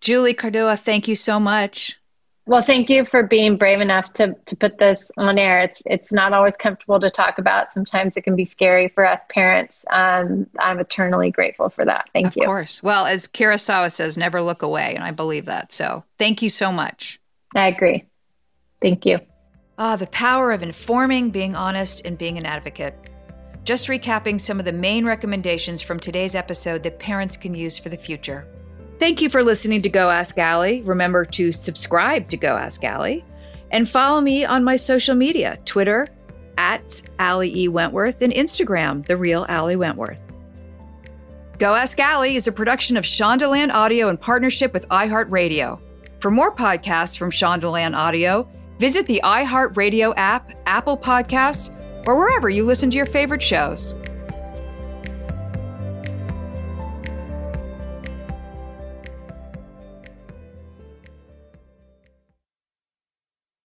[0.00, 1.98] Julie Cordua, thank you so much.
[2.46, 5.60] Well, thank you for being brave enough to to put this on air.
[5.60, 7.72] It's it's not always comfortable to talk about.
[7.72, 9.84] Sometimes it can be scary for us parents.
[9.90, 12.10] Um, I'm eternally grateful for that.
[12.12, 12.42] Thank of you.
[12.42, 12.82] Of course.
[12.82, 15.72] Well, as Kurosawa says, never look away, and I believe that.
[15.72, 17.18] So, thank you so much.
[17.54, 18.04] I agree.
[18.82, 19.20] Thank you.
[19.78, 22.94] Ah, the power of informing, being honest, and being an advocate.
[23.64, 27.88] Just recapping some of the main recommendations from today's episode that parents can use for
[27.88, 28.46] the future.
[28.98, 30.80] Thank you for listening to Go Ask Ali.
[30.82, 33.24] Remember to subscribe to Go Ask Ali
[33.70, 36.06] and follow me on my social media Twitter
[36.56, 37.68] at Ali E.
[37.68, 40.18] Wentworth and Instagram, The Real Ali Wentworth.
[41.58, 45.80] Go Ask Ali is a production of Shondaland Audio in partnership with iHeartRadio.
[46.20, 51.70] For more podcasts from Shondaland Audio, visit the iHeartRadio app, Apple Podcasts,
[52.06, 53.94] or wherever you listen to your favorite shows.